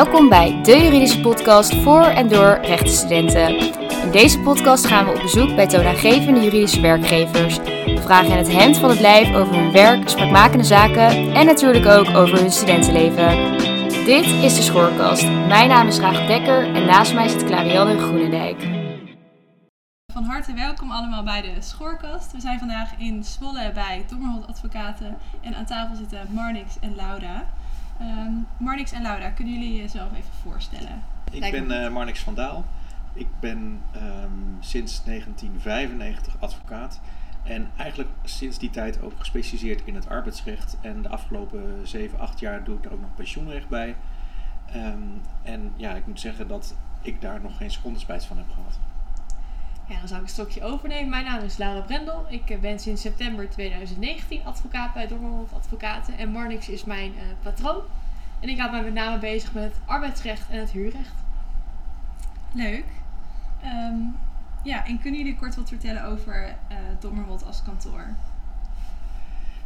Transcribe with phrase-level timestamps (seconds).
[0.00, 3.56] Welkom bij de juridische podcast voor en door rechtenstudenten.
[4.02, 7.56] In deze podcast gaan we op bezoek bij toonaangevende juridische werkgevers.
[7.58, 11.86] We vragen hen het hemd van het lijf over hun werk, spraakmakende zaken en natuurlijk
[11.86, 13.58] ook over hun studentenleven.
[14.04, 15.28] Dit is de Schoorkast.
[15.28, 18.68] Mijn naam is Rachel Dekker en naast mij zit Clarianne Groenendijk.
[20.12, 22.32] Van harte welkom allemaal bij de Schoorkast.
[22.32, 27.46] We zijn vandaag in Zwolle bij Dommerholt Advocaten en aan tafel zitten Marnix en Laura.
[28.00, 31.02] Ehm, Marnix en Laura, kunnen jullie jezelf even voorstellen?
[31.30, 32.64] Ik Lijkt ben eh, Marnix van Daal.
[33.12, 37.00] Ik ben ehm, sinds 1995 advocaat.
[37.42, 40.76] En eigenlijk sinds die tijd ook gespecialiseerd in het arbeidsrecht.
[40.80, 43.96] En de afgelopen 7, 8 jaar doe ik daar ook nog pensioenrecht bij.
[44.66, 45.02] Ehm,
[45.42, 48.78] en ja, ik moet zeggen dat ik daar nog geen seconde spijt van heb gehad.
[49.90, 51.08] Ja, dan zou ik het stokje overnemen.
[51.08, 52.26] Mijn naam is Laura Brendel.
[52.28, 56.18] Ik eh, ben sinds september 2019 advocaat bij Dormerholt Advocaten.
[56.18, 57.82] En Marnix is mijn eh, patroon.
[58.40, 61.14] En ik hou mij met name bezig met het arbeidsrecht en het huurrecht.
[62.52, 62.84] Leuk.
[63.62, 63.96] Ehm,
[64.62, 68.06] ja, en kunnen jullie kort wat vertellen over eh Dommerholt als kantoor?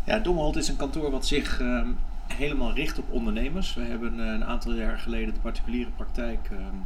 [0.04, 1.88] Ja, Domholt is een kantoor wat zich ehm,
[2.26, 3.74] helemaal richt op ondernemers.
[3.74, 6.76] We hebben eh, een aantal jaar geleden de particuliere praktijk ehm,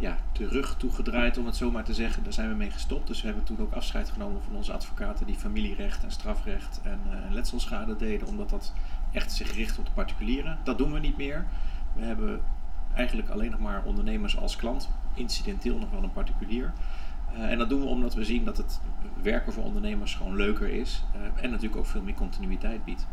[0.00, 2.22] ja, de rug toegedraaid, om het zo maar te zeggen.
[2.22, 3.06] Daar zijn we mee gestopt.
[3.06, 7.00] Dus we hebben toen ook afscheid genomen van onze advocaten die familierecht en strafrecht en
[7.10, 8.72] eh, letselschade deden, omdat dat
[9.12, 10.58] echt zich richt op de particulieren.
[10.64, 11.46] Dat doen we niet meer.
[11.92, 12.40] We hebben
[12.94, 16.72] eigenlijk alleen nog maar ondernemers als klant, incidenteel nog wel een particulier.
[17.34, 18.80] Eh, en dat doen we omdat we zien dat het
[19.22, 23.06] werken voor ondernemers gewoon leuker is eh, en natuurlijk ook veel meer continuïteit biedt.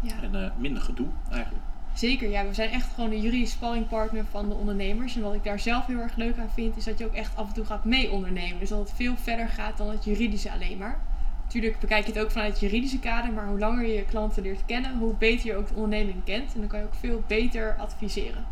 [0.00, 0.22] Ja.
[0.22, 1.64] En minder gedoe eigenlijk.
[1.98, 5.16] Zeker, ja, we zijn echt gewoon een juridisch sparringpartner van de ondernemers.
[5.16, 7.36] En wat ik daar zelf heel erg leuk aan vind, is dat je ook echt
[7.36, 8.58] af en toe gaat mee ondernemen.
[8.58, 11.00] Dus dat het veel verder gaat dan het juridische alleen maar.
[11.42, 14.42] Natuurlijk bekijk je het ook vanuit het juridische kader, maar hoe langer je je klanten
[14.42, 16.54] leert kennen, hoe beter je ook de onderneming kent.
[16.54, 18.44] En dan kan je ook veel beter adviseren.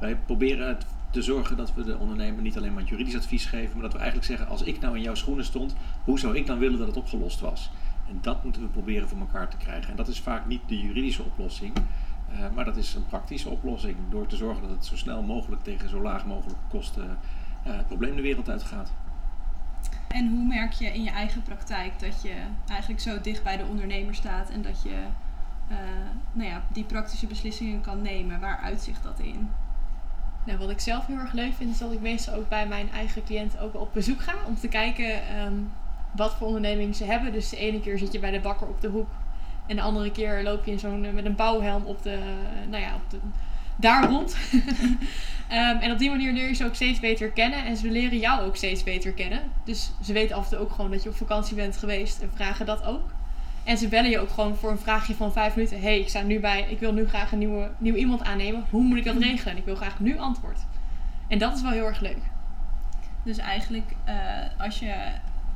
[0.00, 0.78] Wij proberen
[1.10, 3.98] te zorgen dat we de ondernemer niet alleen maar juridisch advies geven, maar dat we
[3.98, 5.74] eigenlijk zeggen, als ik nou in jouw schoenen stond,
[6.04, 7.70] hoe zou ik dan willen dat het opgelost was?
[8.08, 9.90] En dat moeten we proberen voor elkaar te krijgen.
[9.90, 11.72] En dat is vaak niet de juridische oplossing,
[12.32, 13.96] eh, maar dat is een praktische oplossing.
[14.10, 17.18] Door te zorgen dat het zo snel mogelijk tegen zo laag mogelijke kosten
[17.64, 18.92] eh, het probleem de wereld uitgaat.
[20.08, 22.34] En hoe merk je in je eigen praktijk dat je
[22.68, 25.04] eigenlijk zo dicht bij de ondernemer staat en dat je
[25.68, 25.76] eh,
[26.32, 28.40] nou ja, die praktische beslissingen kan nemen?
[28.40, 29.50] Waar uitzicht dat in?
[30.46, 32.90] Nou, wat ik zelf heel erg leuk vind, is dat ik meestal ook bij mijn
[32.90, 34.34] eigen cliënten ook op bezoek ga.
[34.46, 35.54] Om te kijken ehm,
[36.16, 37.32] wat voor onderneming ze hebben.
[37.32, 39.08] Dus de ene keer zit je bij de bakker op de hoek.
[39.66, 42.68] En de andere keer loop je in zo'n, eh, met een bouwhelm op de, eh,
[42.68, 43.18] nou ja, op de,
[43.76, 44.36] daar rond.
[45.48, 47.64] Ehm, en op die manier leer je ze ook steeds beter kennen.
[47.64, 49.40] En ze leren jou ook steeds beter kennen.
[49.64, 52.20] Dus ze weten af en toe ook gewoon dat je op vakantie bent geweest.
[52.20, 53.10] En vragen dat ook.
[53.64, 55.80] En ze bellen je ook gewoon voor een vraagje van vijf minuten.
[55.80, 58.64] hey, ik sta nu bij, ik wil nu graag een nieuwe, nieuw iemand aannemen.
[58.70, 59.52] Hoe moet ik dat regelen?
[59.52, 60.58] En ik wil graag nu antwoord.
[61.28, 62.22] En dat is wel heel erg leuk.
[63.22, 64.14] Dus eigenlijk, eh,
[64.58, 64.94] als je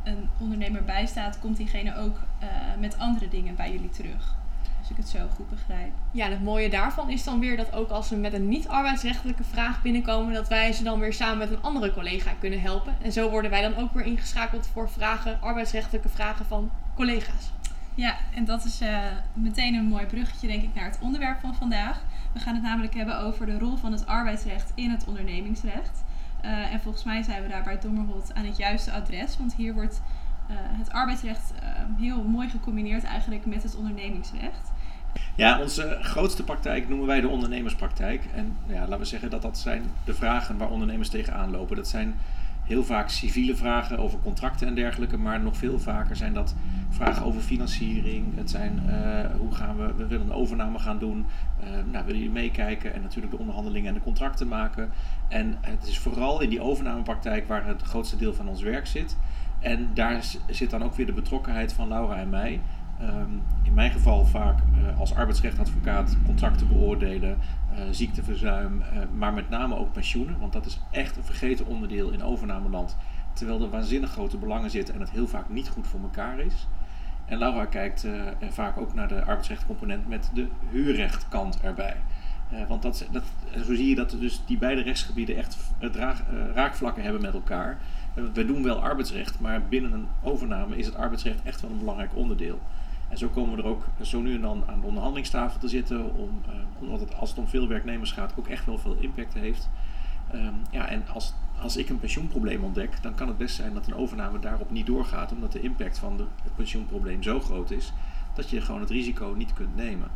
[0.06, 4.34] een ondernemer bijstaat, komt diegene ook eh, met andere dingen bij jullie terug.
[4.78, 5.92] Als ik het zo goed begrijp.
[6.10, 9.44] Ja, en het mooie daarvan is dan weer dat ook als ze met een niet-arbeidsrechtelijke
[9.44, 12.96] vraag binnenkomen, dat wij ze dan weer samen met een andere collega kunnen helpen.
[13.02, 17.50] En zo worden wij dan ook weer ingeschakeld voor vragen, arbeidsrechtelijke vragen van collega's.
[17.94, 18.98] Ja, en dat is eh,
[19.32, 22.02] meteen een mooi bruggetje, denk ik, naar het onderwerp van vandaag.
[22.32, 26.04] We gaan het namelijk hebben over de rol van het arbeidsrecht in het ondernemingsrecht.
[26.46, 29.74] Eh, en volgens mij zijn we daar bij Dommerholt aan het juiste adres, want hier
[29.74, 30.02] wordt
[30.48, 31.68] eh, het arbeidsrecht eh,
[31.98, 34.72] heel mooi gecombineerd eigenlijk met het ondernemingsrecht.
[35.34, 38.24] Ja, onze grootste praktijk noemen wij de ondernemerspraktijk.
[38.34, 41.76] En ja, laten we zeggen dat dat zijn de vragen waar ondernemers tegenaan lopen.
[41.76, 42.14] Dat zijn
[42.66, 46.54] heel vaak civiele vragen over contracten en dergelijke, maar nog veel vaker zijn dat
[46.88, 48.36] vragen over financiering.
[48.36, 51.26] Het zijn eh, hoe gaan we, we willen een overname gaan doen,
[51.60, 54.90] Eh nou, willen jullie meekijken en natuurlijk de onderhandelingen en de contracten maken.
[55.28, 59.16] En het is vooral in die overnamepraktijk waar het grootste deel van ons werk zit.
[59.60, 62.60] En daar zit dan ook weer de betrokkenheid van Laura en mij.
[63.00, 63.30] Ehm,
[63.62, 67.38] in mijn geval vaak eh, als arbeidsrechtadvocaat contracten beoordelen,
[67.90, 72.22] ziekteverzuim, eh, maar met name ook pensioenen, want dat is echt een vergeten onderdeel in
[72.22, 72.96] overnameland.
[73.32, 76.66] Terwijl er waanzinnig grote belangen zitten en het heel vaak niet goed voor elkaar is.
[77.24, 78.12] En Laura kijkt eh,
[78.50, 81.96] vaak ook naar de arbeidsrechtcomponent met de huurrechtkant erbij.
[82.50, 83.22] Eh, want dat, dat,
[83.64, 86.16] zo zie je dat dus die beide rechtsgebieden echt eh, eh,
[86.54, 87.78] raakvlakken hebben met elkaar.
[88.14, 91.78] Eh, wij doen wel arbeidsrecht, maar binnen een overname is het arbeidsrecht echt wel een
[91.78, 92.60] belangrijk onderdeel.
[93.08, 96.14] En zo komen we er ook zo nu en dan aan de onderhandelingstafel te zitten,
[96.14, 99.34] om, eh, omdat het als het om veel werknemers gaat ook echt wel veel impact
[99.34, 99.68] heeft.
[100.30, 103.86] Ehm, ja, en als, als ik een pensioenprobleem ontdek, dan kan het best zijn dat
[103.86, 107.92] een overname daarop niet doorgaat, omdat de impact van de, het pensioenprobleem zo groot is
[108.34, 110.08] dat je gewoon het risico niet kunt nemen.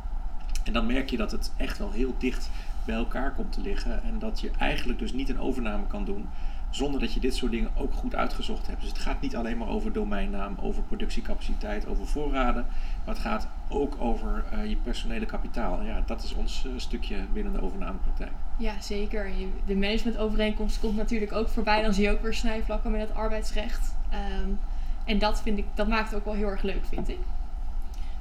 [0.64, 2.50] En dan merk je dat het echt wel heel dicht
[2.84, 4.02] bij elkaar komt te liggen.
[4.02, 6.28] En dat je eigenlijk dus niet een overname kan doen
[6.70, 8.80] zonder dat je dit soort dingen ook goed uitgezocht hebt.
[8.80, 12.66] Dus het gaat niet alleen maar over domeinnaam, over productiecapaciteit, over voorraden.
[13.04, 15.82] Maar het gaat ook over uh, je personele kapitaal.
[15.82, 18.32] Ja, dat is ons uh, stukje binnen de overnamepraktijk.
[18.56, 19.30] Ja, zeker.
[19.66, 21.82] De managementovereenkomst komt natuurlijk ook voorbij.
[21.82, 23.94] Dan zie je ook weer snijvlakken met het arbeidsrecht.
[24.42, 24.58] Um,
[25.04, 27.18] en dat, vind ik, dat maakt het ook wel heel erg leuk, vind ik.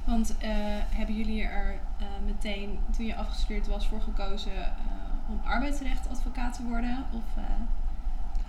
[0.04, 0.48] Want uh,
[0.88, 1.74] hebben jullie er
[2.24, 4.52] meteen, toen je afgestudeerd was, voor gekozen
[5.28, 7.04] om arbeidsrechtadvocaat te worden?
[7.12, 7.42] Of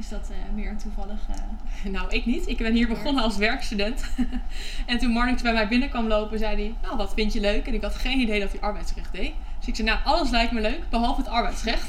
[0.01, 1.19] is dat uh, meer toevallig?
[1.29, 1.35] Uh...
[1.95, 2.47] Nou, ik niet.
[2.47, 4.03] Ik ben hier begonnen als werkstudent.
[4.85, 7.67] en toen Marnix bij mij binnen kwam lopen, zei hij: Nou, wat vind je leuk?
[7.67, 9.33] En ik had geen idee dat hij arbeidsrecht deed.
[9.59, 11.87] Dus ik zei: Nou, alles lijkt me leuk, behalve het arbeidsrecht.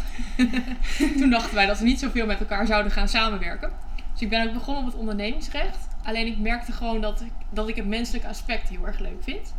[1.18, 3.72] toen dachten wij dat we niet zoveel met elkaar zouden gaan samenwerken.
[4.12, 5.88] Dus ik ben ook begonnen op het ondernemingsrecht.
[6.02, 9.54] Alleen ik merkte gewoon dat ik, dat ik het menselijke aspect heel erg leuk vind.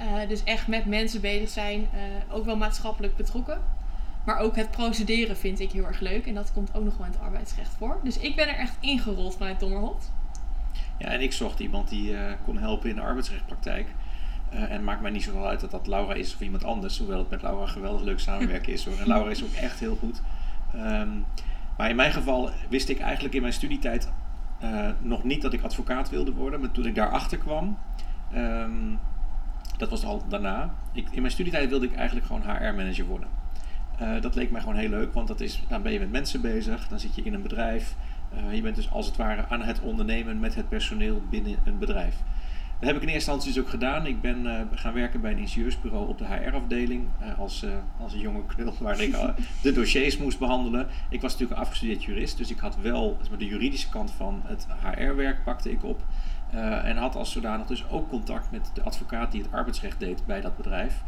[0.00, 1.88] Uh, dus echt met mensen bezig zijn,
[2.30, 3.60] ook wel maatschappelijk betrokken.
[4.28, 6.26] Maar ook het procederen vind ik heel erg leuk.
[6.26, 8.00] En dat komt ook nog wel in het arbeidsrecht voor.
[8.02, 10.10] Dus ik ben er echt ingerold vanuit Dommerhot.
[10.98, 13.86] Ja, en ik zocht iemand die uh, kon helpen in de arbeidsrechtpraktijk.
[14.52, 16.98] Uh, en maakt mij niet zoveel uit dat dat Laura is of iemand anders.
[16.98, 18.98] Hoewel het met Laura geweldig leuk samenwerken is hoor.
[18.98, 20.22] En Laura is ook echt heel goed.
[20.74, 21.24] Um,
[21.76, 24.10] maar in mijn geval wist ik eigenlijk in mijn studietijd
[24.62, 26.60] uh, nog niet dat ik advocaat wilde worden.
[26.60, 27.78] Maar toen ik daarachter kwam,
[28.34, 28.98] um,
[29.76, 30.74] dat was al daarna.
[30.92, 33.28] Ik, in mijn studietijd wilde ik eigenlijk gewoon HR-manager worden.
[34.02, 36.40] Uh, dat leek mij gewoon heel leuk, want dat is, dan ben je met mensen
[36.40, 37.94] bezig, dan zit je in een bedrijf.
[38.34, 41.78] Uh, je bent dus als het ware aan het ondernemen met het personeel binnen een
[41.78, 42.16] bedrijf.
[42.78, 44.06] Dat heb ik in eerste instantie dus ook gedaan.
[44.06, 47.08] Ik ben uh, gaan werken bij een ingenieursbureau op de HR-afdeling
[47.38, 47.64] als,
[48.00, 49.16] als een jonge knul waar ik
[49.62, 50.88] de dossiers moest behandelen.
[51.10, 55.44] Ik was natuurlijk afgestudeerd jurist, dus ik had wel de juridische kant van het HR-werk
[55.44, 56.02] pakte ik op.
[56.82, 60.40] en had als zodanig dus ook contact met de advocaat die het arbeidsrecht deed bij
[60.40, 61.02] dat bedrijf.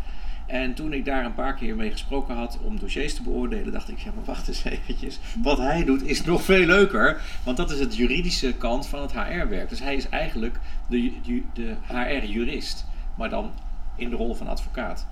[0.51, 3.89] En toen ik daar een paar keer mee gesproken had om dossiers te beoordelen, dacht
[3.89, 5.19] ik, ja maar wacht eens eventjes.
[5.43, 9.13] Wat hij doet is nog veel leuker, want dat is het juridische kant van het
[9.13, 9.69] HR-werk.
[9.69, 11.13] Dus hij is eigenlijk de,
[11.55, 13.51] de HR-jurist, maar dan
[13.97, 15.07] in de rol van advocaat.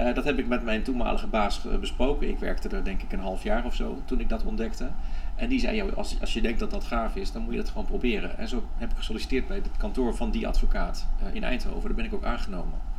[0.00, 2.28] Uh, dat heb ik met mijn toenmalige baas besproken.
[2.28, 4.90] Ik werkte er denk ik een half jaar of zo toen ik dat ontdekte.
[5.34, 7.58] En die zei, ja, als, als je denkt dat dat gaaf is, dan moet je
[7.58, 8.38] dat gewoon proberen.
[8.38, 11.82] En zo heb ik gesolliciteerd bij het kantoor van die advocaat uh, in Eindhoven.
[11.82, 12.91] Daar ben ik ook aangenomen.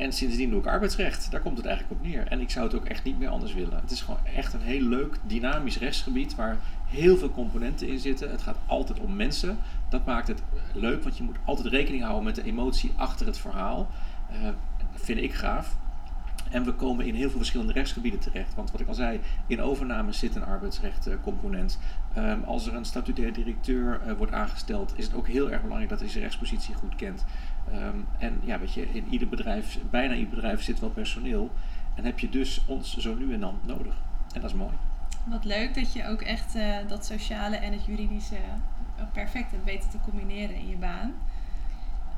[0.00, 1.30] En sindsdien doe ik arbeidsrecht.
[1.30, 2.26] Daar komt het eigenlijk op neer.
[2.26, 3.80] En ik zou het ook echt niet meer anders willen.
[3.80, 6.56] Het is gewoon echt een heel leuk, dynamisch rechtsgebied waar
[6.86, 8.30] heel veel componenten in zitten.
[8.30, 9.58] Het gaat altijd om mensen.
[9.88, 10.42] Dat maakt het
[10.72, 13.90] leuk, want je moet altijd rekening houden met de emotie achter het verhaal.
[14.32, 14.48] Uh,
[14.94, 15.76] vind ik gaaf.
[16.50, 18.54] En we komen in heel veel verschillende rechtsgebieden terecht.
[18.54, 21.78] Want wat ik al zei, in overname zit een arbeidsrechtcomponent.
[22.18, 25.90] Um, als er een statutair directeur uh, wordt aangesteld, is het ook heel erg belangrijk
[25.90, 27.24] dat hij zijn rechtspositie goed kent.
[27.74, 31.50] Um, en ja, weet je, in ieder bedrijf, bijna ieder bedrijf zit wel personeel.
[31.94, 33.94] En heb je dus ons zo nu en dan nodig.
[34.32, 34.74] En dat is mooi.
[35.24, 38.36] Wat leuk dat je ook echt uh, dat sociale en het juridische
[39.12, 41.12] perfect hebt weten te combineren in je baan.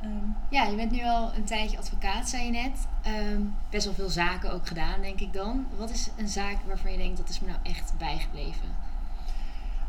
[0.04, 2.86] Um, ja, je bent nu al een tijdje advocaat, zei je net.
[3.06, 5.66] Um, best wel veel zaken ook gedaan, denk ik dan.
[5.76, 8.68] Wat is een zaak waarvan je denkt dat is me nou echt bijgebleven?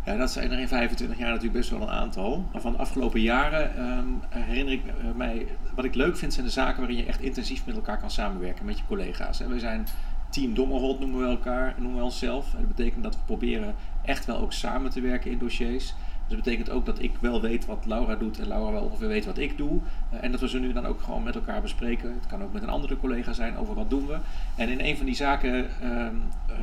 [0.06, 2.46] Ja, dat zijn er in 25 jaar natuurlijk best wel een aantal.
[2.52, 4.82] Maar van de afgelopen jaren um, herinner ik
[5.16, 8.12] mij, wat ik leuk vind, zijn de zaken waarin je echt intensief met elkaar kan
[8.12, 9.40] samenwerken met je collega's.
[9.40, 9.88] En we zijn
[10.30, 12.54] Team Dommerholt noemen we elkaar, noemen we onszelf.
[12.54, 13.76] En dat betekent dat we proberen
[14.06, 15.94] echt wel ook samen te werken in dossiers.
[16.36, 19.26] Dat betekent ook dat ik wel weet wat Laura doet en Laura wel ongeveer weet
[19.26, 19.80] wat ik doe.
[20.14, 22.14] Uh, en dat we ze nu dan ook gewoon met elkaar bespreken.
[22.14, 24.18] Het kan ook met een andere collega zijn over wat doen we.
[24.56, 25.90] En in een van die zaken uh,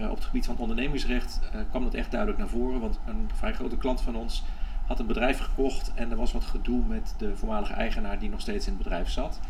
[0.00, 2.80] uh, op het gebied van ondernemingsrecht uh, kwam dat echt duidelijk naar voren.
[2.80, 4.44] Want een vrij grote klant van ons
[4.86, 8.40] had een bedrijf gekocht en er was wat gedoe met de voormalige eigenaar die nog
[8.40, 9.40] steeds in het bedrijf zat.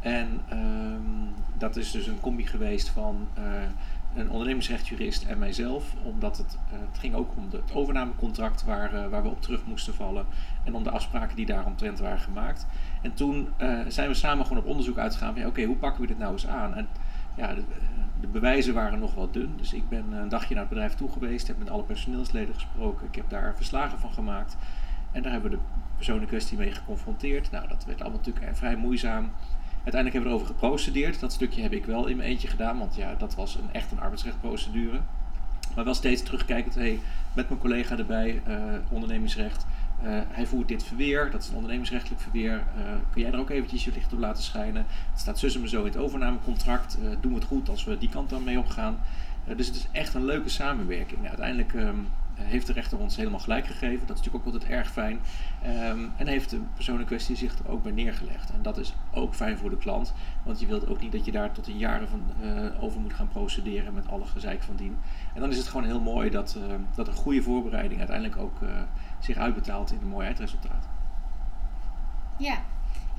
[0.00, 3.28] En um, dat is dus een combi geweest van
[4.14, 5.94] een ondernemingsrechtjurist en mijzelf.
[6.02, 9.66] Omdat het, uh, het ging ook om het overnamecontract waar, uh, waar we op terug
[9.66, 10.26] moesten vallen.
[10.64, 12.66] En om de afspraken die daaromtrent waren gemaakt.
[13.02, 16.06] En toen uh, zijn we samen gewoon op onderzoek uitgegaan van oké, hoe pakken we
[16.06, 16.74] dit nou eens aan?
[16.74, 16.88] En
[17.36, 17.64] ja, de,
[18.20, 19.52] de, bewijzen waren nog wel dun.
[19.56, 23.06] Dus ik ben een dagje naar het bedrijf toe geweest, heb met alle personeelsleden gesproken.
[23.06, 24.56] Ik heb daar verslagen van gemaakt.
[25.12, 25.62] En daar hebben we de
[25.96, 27.50] persoon in kwestie mee geconfronteerd.
[27.50, 29.32] Nou, dat werd allemaal natuurlijk vrij moeizaam.
[29.84, 31.20] Uiteindelijk hebben we erover geprocedeerd.
[31.20, 33.92] Dat stukje heb ik wel in mijn eentje gedaan, want ja, dat was een, echt
[33.92, 35.00] een arbeidsrechtprocedure.
[35.74, 37.00] Maar wel steeds terugkijkend, hey,
[37.32, 38.54] met mijn collega erbij, uh,
[38.90, 39.66] ondernemingsrecht.
[40.04, 42.54] Uh, hij voert dit verweer, dat is een ondernemingsrechtelijk verweer.
[42.54, 42.82] Uh,
[43.12, 44.86] kun jij er ook eventjes je licht op laten schijnen?
[45.10, 46.98] Het staat zussen me zo in het overnamecontract.
[47.20, 48.98] doen we het goed als we die kant dan mee opgaan?
[49.56, 51.28] dus het is echt een leuke samenwerking.
[51.28, 52.06] Uiteindelijk um,
[52.42, 54.06] heeft de rechter ons helemaal gelijk gegeven.
[54.06, 55.20] Dat is natuurlijk ook altijd erg fijn.
[55.62, 58.50] Ehm, en heeft de persoon in kwestie zich er ook bij neergelegd.
[58.50, 60.12] En dat is ook fijn voor de klant.
[60.42, 63.14] Want je wilt ook niet dat je daar tot in jaren van, eh, over moet
[63.14, 64.98] gaan procederen met alle gezeik van dien.
[65.34, 68.60] En dan is het gewoon heel mooi dat, uh, dat een goede voorbereiding uiteindelijk ook
[68.60, 68.70] uh,
[69.18, 70.88] zich uitbetaalt in een mooi eindresultaat.
[72.36, 72.62] Ja,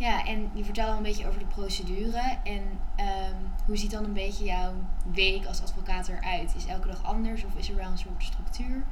[0.02, 2.38] ja, en je vertelde al een beetje over de procedure.
[2.44, 2.64] En
[3.06, 4.74] um, hoe ziet dan een beetje jouw
[5.14, 6.56] week als advocaat eruit?
[6.56, 8.84] Is elke dag anders of is er wel een soort structuur?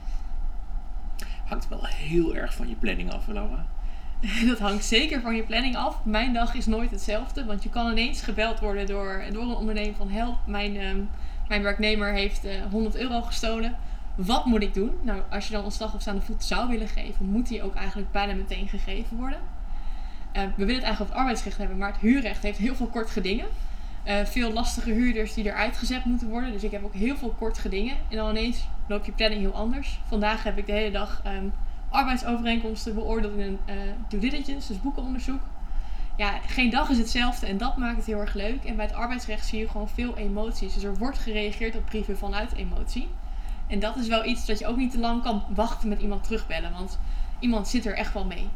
[1.49, 3.65] Hangt wel heel erg van je planning af, Laura.
[4.47, 6.05] Dat hangt zeker van je planning af.
[6.05, 9.95] Mijn dag is nooit hetzelfde, want je kan ineens gebeld worden door, door een ondernemer
[9.95, 10.37] van help.
[10.45, 11.09] Mijn, um,
[11.47, 13.75] mijn werknemer heeft uh, 100 euro gestolen.
[14.15, 14.91] Wat moet ik doen?
[15.01, 18.11] Nou, als je dan ontslag op staande voet zou willen geven, moet die ook eigenlijk
[18.11, 19.39] bijna meteen gegeven worden.
[20.33, 22.87] Uh, we willen het eigenlijk over het arbeidsrecht hebben, maar het huurrecht heeft heel veel
[22.87, 23.45] kort gedingen.
[24.09, 26.51] Uh, veel lastige huurders die eruit gezet moeten worden.
[26.51, 27.95] Dus ik heb ook heel veel kort gedingen.
[28.09, 29.99] En dan ineens loopt je planning heel anders.
[30.07, 31.53] Vandaag heb ik de hele dag um,
[31.89, 35.39] arbeidsovereenkomsten beoordeeld in een uh, due diligence, dus boekenonderzoek.
[36.17, 38.63] Ja, geen dag is hetzelfde en dat maakt het heel erg leuk.
[38.63, 40.73] En bij het arbeidsrecht zie je gewoon veel emoties.
[40.73, 43.07] Dus er wordt gereageerd op brieven vanuit emotie.
[43.67, 46.23] En dat is wel iets dat je ook niet te lang kan wachten met iemand
[46.23, 46.71] terugbellen.
[46.71, 46.99] Want
[47.39, 48.47] iemand zit er echt wel mee.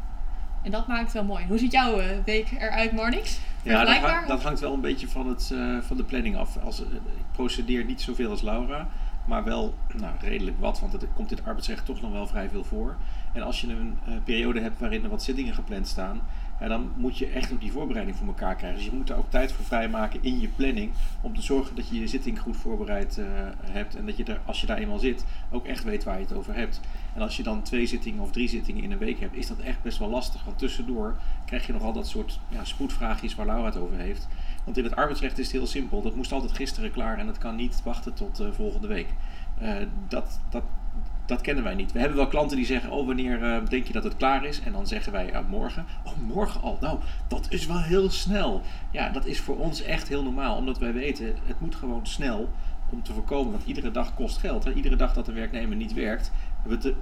[0.64, 1.44] En dat maakt het wel mooi.
[1.48, 3.38] Hoe ziet jouw uh, week eruit, Marnix?
[3.62, 6.56] Ja, dat hangt, dat hangt, wel een beetje van, het, uh, van de planning af.
[6.64, 8.88] Als, uh, ik procedeer niet zoveel als Laura,
[9.24, 12.48] maar wel nou, redelijk wat, want het komt in het arbeidsrecht toch nog wel vrij
[12.48, 12.96] veel voor.
[13.32, 16.20] En als je een periode hebt waarin er wat zittingen gepland staan,
[16.60, 18.78] ja, dan moet je echt ook die voorbereiding voor elkaar krijgen.
[18.78, 21.88] Dus je moet er ook tijd voor vrijmaken in je planning om te zorgen dat
[21.88, 23.26] je je zitting goed voorbereid uh,
[23.60, 26.24] hebt en dat je er, als je daar eenmaal zit, ook echt weet waar je
[26.24, 26.80] het over hebt.
[27.14, 29.58] En als je dan twee zittingen of drie zittingen in een week hebt, is dat
[29.58, 30.44] echt best wel lastig.
[30.44, 34.28] Want tussendoor krijg je nogal dat soort ja, spoedvraagjes waar Laura het over heeft.
[34.64, 36.02] Want in het arbeidsrecht is het heel simpel.
[36.02, 39.08] Dat moest altijd gisteren klaar en dat kan niet wachten tot uh, volgende week.
[39.62, 39.76] Uh,
[40.08, 40.62] dat, dat,
[41.26, 41.92] dat kennen wij niet.
[41.92, 44.60] We hebben wel klanten die zeggen: Oh, wanneer uh, denk je dat het klaar is?
[44.60, 45.86] En dan zeggen wij: uh, Morgen.
[46.04, 46.78] Oh, morgen al.
[46.80, 48.62] Nou, dat is wel heel snel.
[48.90, 52.48] Ja, dat is voor ons echt heel normaal, omdat wij weten: het moet gewoon snel
[52.90, 53.52] om te voorkomen.
[53.52, 54.64] Want iedere dag kost geld.
[54.64, 54.72] Hè?
[54.72, 56.32] Iedere dag dat de werknemer niet werkt,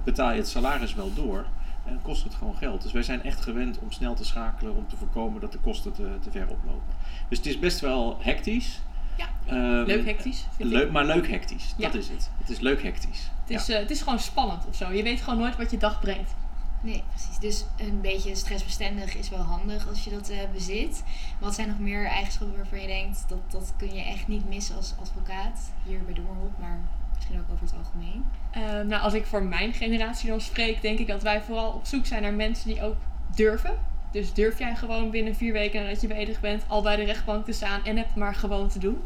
[0.03, 1.45] betaal je het salaris wel door.
[1.85, 2.81] En kost het gewoon geld.
[2.81, 5.93] Dus wij zijn echt gewend om snel te schakelen om te voorkomen dat de kosten
[5.93, 6.93] te, te ver oplopen.
[7.29, 8.81] Dus het is best wel hectisch.
[9.17, 10.45] Ja, um, leuk hectisch.
[10.57, 11.73] Leuk, maar leuk hectisch.
[11.77, 11.89] Ja.
[11.89, 12.29] Dat is het.
[12.37, 13.31] Het is leuk hectisch.
[13.41, 13.73] Het is, ja.
[13.73, 14.91] uh, het is gewoon spannend of zo.
[14.91, 16.35] Je weet gewoon nooit wat je dag brengt.
[16.81, 17.39] Nee, precies.
[17.39, 21.03] Dus een beetje stressbestendig is wel handig als je dat uh, bezit.
[21.39, 24.75] Wat zijn nog meer eigenschappen waarvan je denkt dat dat kun je echt niet missen
[24.75, 26.79] als advocaat hier bij Doornhof, maar
[27.15, 28.25] misschien ook over het algemeen?
[28.57, 31.85] Uh, nou, als ik voor mijn generatie dan spreek, denk ik dat wij vooral op
[31.85, 32.95] zoek zijn naar mensen die ook
[33.35, 33.77] durven.
[34.13, 37.45] Dus durf jij gewoon binnen vier weken nadat je beëdigd bent al bij de rechtbank
[37.45, 39.01] te staan en het maar gewoon te doen.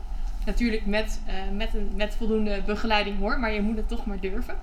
[0.46, 4.20] Natuurlijk met, uh, met, een, met voldoende begeleiding hoor, maar je moet het toch maar
[4.20, 4.56] durven.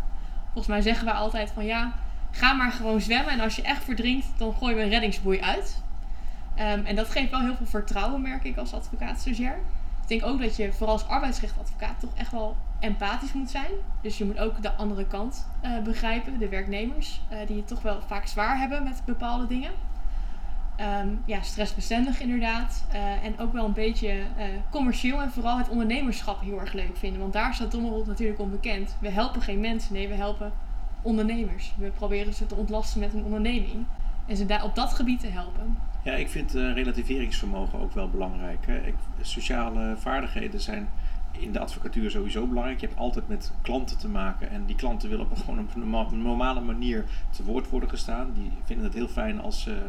[0.45, 1.93] Volgens mij zeggen wij altijd van ja,
[2.31, 5.83] ga maar gewoon zwemmen en als je echt verdrinkt, dan gooi je een reddingsboei uit.
[6.59, 9.59] Um, en dat geeft wel heel veel vertrouwen, merk ik als advocaat-stagiair.
[10.03, 13.71] Ik denk ook dat je vooral als arbeidsrechtadvocaat toch echt wel empathisch moet zijn.
[14.01, 17.83] Dus je moet ook de andere kant uh, begrijpen, de werknemers, uh, die het toch
[17.83, 19.71] wel vaak zwaar hebben met bepaalde dingen.
[20.81, 22.85] Um, ja, stressbestendig inderdaad.
[22.93, 24.15] Uh, en ook wel een beetje
[24.71, 27.21] commercieel en vooral het ondernemerschap heel erg leuk vinden.
[27.21, 28.97] Want daar staat Dommerholt natuurlijk onbekend.
[29.01, 30.53] We helpen geen mensen, nee, we helpen
[31.03, 31.75] ondernemers.
[31.79, 33.85] We proberen ze te ontlasten met een onderneming.
[34.27, 35.77] En ze daar op dat gebied te helpen.
[36.05, 38.67] Ja, ik vind uh, relativeringsvermogen ook wel belangrijk.
[38.67, 38.87] Hè.
[38.87, 40.89] Ik, sociale vaardigheden zijn
[41.31, 42.81] in de advocatuur sowieso belangrijk.
[42.81, 45.75] Je hebt altijd met klanten te maken en die klanten willen op gewoon op
[46.13, 48.33] een normale manier te woord worden gestaan.
[48.35, 49.83] Die vinden het heel fijn als ze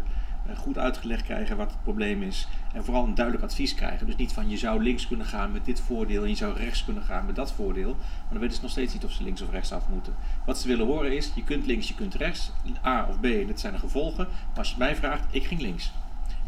[0.56, 4.06] goed uitgelegd krijgen wat het probleem is en vooral een duidelijk advies krijgen.
[4.06, 6.86] Dus niet van je zou links kunnen gaan met dit voordeel en je zou rechts
[6.86, 7.96] kunnen gaan met dat voordeel.
[7.96, 10.14] Maar dan weten ze nog steeds niet of ze links of rechts af moeten.
[10.46, 12.52] Wat ze willen horen is, je kunt links, je kunt rechts,
[12.86, 14.28] A of B, dit zijn de gevolgen.
[14.28, 15.92] Maar als je mij vraagt, ik ging links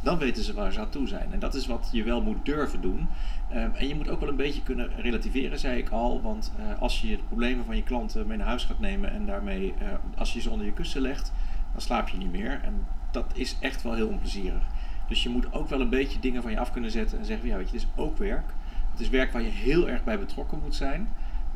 [0.01, 1.33] dan weten ze waar ze aan toe zijn.
[1.33, 3.07] En dat is wat je wel moet durven doen.
[3.53, 6.21] Um, en je moet ook wel een beetje kunnen relativeren, zei ik al.
[6.21, 9.25] Want uh, als je de problemen van je klanten mee naar huis gaat nemen en
[9.25, 9.87] daarmee, uh,
[10.17, 11.33] als je ze onder je kussen legt,
[11.71, 12.61] dan slaap je niet meer.
[12.63, 12.87] En
[13.23, 14.63] dat is echt wel heel onplezierig.
[15.07, 17.47] Dus je moet ook wel een beetje dingen van je af kunnen zetten en zeggen:
[17.47, 18.53] ja, weet je, het is ook werk.
[18.91, 21.09] Het is werk waar je heel erg bij betrokken moet zijn.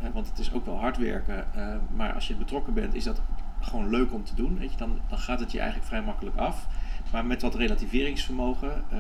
[0.04, 1.46] Uh, want het is ook wel hard werken.
[1.96, 3.22] maar als je betrokken bent, is dat
[3.60, 4.58] gewoon leuk om te doen.
[4.60, 6.68] Weet je, dan, dan gaat het je eigenlijk vrij makkelijk af.
[7.12, 9.00] Maar met wat relativeringsvermogen, uh,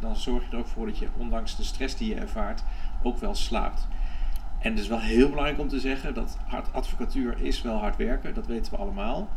[0.00, 2.62] dan zorg je er ook voor dat je, ondanks de stress die je ervaart,
[3.02, 3.88] ook wel slaapt.
[4.58, 7.96] En het is wel heel belangrijk om te zeggen dat hard advocatuur is wel hard
[7.96, 9.28] werken, dat weten we allemaal.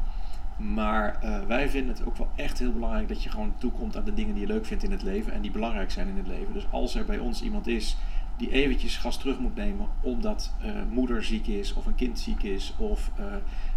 [0.58, 4.06] Maar uh, wij vinden het ook wel echt heel belangrijk dat je gewoon toekomt aan
[4.06, 6.28] de dingen die je leuk vindt in het leven en die belangrijk zijn in het
[6.28, 6.54] leven.
[6.54, 7.98] Dus als er bij ons iemand is
[8.38, 12.44] die eventjes gas terug moet nemen omdat uh, moeder ziek is of een kind ziek
[12.44, 13.26] is of uh,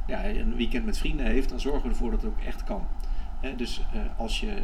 [0.07, 2.87] ja, een weekend met vrienden heeft, dan zorgen we ervoor dat het ook echt kan.
[3.57, 4.63] Dus eh, als je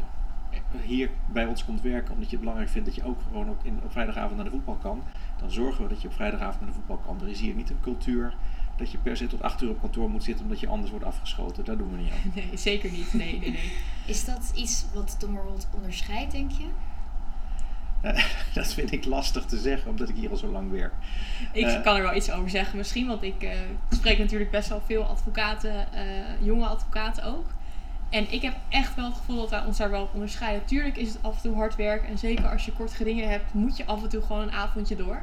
[0.83, 3.65] hier bij ons komt werken omdat je het belangrijk vindt dat je ook gewoon ook
[3.65, 5.03] in, op vrijdagavond naar de voetbal kan,
[5.39, 7.21] dan zorgen we dat je op vrijdagavond naar de voetbal kan.
[7.21, 8.35] Er is hier niet een cultuur
[8.77, 11.05] dat je per se tot acht uur op kantoor moet zitten omdat je anders wordt
[11.07, 11.65] afgeschoten.
[11.65, 12.33] Daar doen we niet aan.
[12.35, 13.13] Nee, zeker niet.
[13.15, 13.73] Nee, nee, nee.
[14.07, 16.67] Is dat iets wat Dommerwold onderscheidt, denk je?
[18.01, 20.93] Eh, dat vind ik lastig te zeggen, omdat ik hier al zo lang werk.
[21.53, 21.83] Ik Eh.
[21.83, 23.51] kan er wel iets over zeggen misschien, want ik eh,
[23.91, 26.05] spreek natuurlijk best wel veel advocaten, eh,
[26.41, 27.47] jonge advocaten ook.
[28.11, 30.65] En ik heb echt wel het gevoel dat wij ons daar wel op onderscheiden.
[30.67, 33.55] Tuurlijk is het af en toe hard werken en zeker als je kort gedingen hebt,
[33.55, 35.23] moet je af en toe gewoon een avondje door.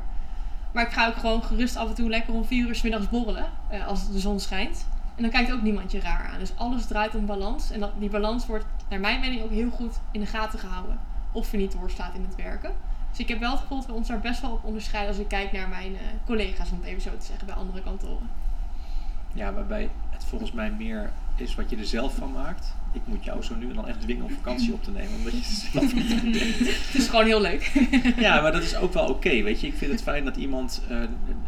[0.72, 3.10] Maar ik ga ook gewoon gerust af en toe lekker om vier uur 's middags
[3.10, 4.86] borrelen, eh, als de zon schijnt.
[5.16, 6.40] En dan kijkt ook niemand je raar aan.
[6.40, 7.72] Dus alles draait om balans.
[7.72, 11.00] En dat, die balans wordt, naar mijn mening, ook heel goed in de gaten gehouden.
[11.32, 12.72] Of je niet doorslaat in het werken.
[13.10, 15.22] Dus ik heb wel het gevoel dat we ons daar best wel op onderscheiden als
[15.22, 18.30] ik kijk naar mijn eh, collega's, om het even zo te zeggen, bij andere kantoren.
[19.34, 21.12] Ja, waarbij het volgens mij meer
[21.42, 22.76] is wat je er zelf van maakt.
[22.92, 25.32] Ik moet jou zo nu en dan echt dwingen om vakantie op te nemen, omdat
[25.32, 26.10] je zelf niet.
[26.88, 27.72] Het is gewoon heel leuk.
[28.18, 29.68] Ja, maar dat is ook wel oké, weet je.
[29.68, 30.98] Ik vind het fijn dat iemand eh,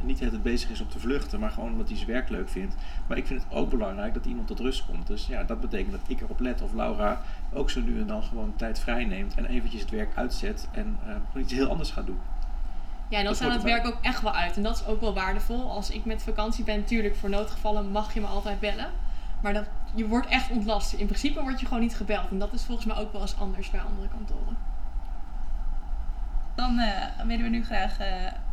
[0.04, 2.76] niet het bezig is om te vluchten, maar gewoon omdat hij zijn werk leuk vindt.
[3.08, 5.08] Maar ik vind het ook belangrijk dat iemand tot rust komt.
[5.08, 7.22] Dus ja, dat betekent dat ik erop let of Laura
[7.54, 11.00] ook zo nu en dan gewoon tijd vrij neemt en eventjes het werk uitzet en
[11.04, 12.20] gewoon iets heel anders gaat doen.
[13.14, 14.56] Ja, en dan Dat staat het werk ook echt wel uit.
[14.58, 15.72] En dat is ook wel waardevol.
[15.72, 18.90] Als ik met vakantie ben, natuurlijk voor noodgevallen mag je me altijd bellen.
[19.44, 20.94] Maar dat, je wordt echt ontlast.
[20.94, 22.30] In principe word je gewoon niet gebeld.
[22.30, 24.58] En dat is volgens mij ook wel eens anders bij andere kantoren.
[26.56, 28.08] Dan eh, willen we nu graag eh,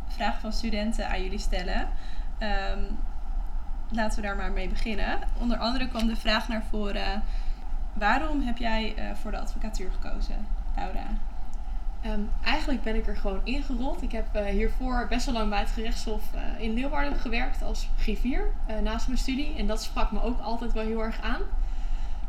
[0.07, 1.87] vragen van studenten aan jullie stellen.
[2.37, 2.83] Ehm,
[3.89, 5.19] laten we daar maar mee beginnen.
[5.39, 7.23] Onder andere kwam de vraag naar voren:
[7.93, 11.07] waarom heb jij eh, voor de advocatuur gekozen, Laura?
[12.01, 14.01] Ehm, eigenlijk ben ik er gewoon ingerold.
[14.01, 17.87] Ik heb eh, hiervoor best wel lang bij het gerechtshof eh, in Leeuwarden gewerkt als
[17.97, 19.55] griffier eh, naast mijn studie.
[19.57, 21.41] En dat sprak me ook altijd wel heel erg aan.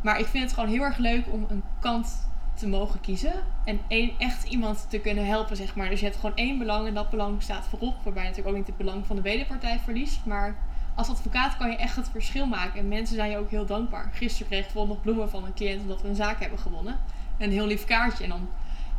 [0.01, 3.33] Maar ik vind het gewoon heel erg leuk om een kant te mogen kiezen.
[3.65, 3.81] En
[4.19, 5.89] echt iemand te kunnen helpen, zeg maar.
[5.89, 7.95] Dus je hebt gewoon één belang en dat belang staat voorop.
[8.03, 10.25] Waarbij je natuurlijk ook niet het belang van de wederpartij verliest.
[10.25, 10.57] Maar
[10.95, 12.81] als advocaat kan je echt het verschil maken.
[12.81, 14.11] En mensen zijn je ook heel dankbaar.
[14.13, 16.99] Gisteren kreeg ik bijvoorbeeld nog bloemen van een cliënt omdat we een zaak hebben gewonnen.
[17.37, 18.25] En een heel lief kaartje.
[18.25, 18.49] En dan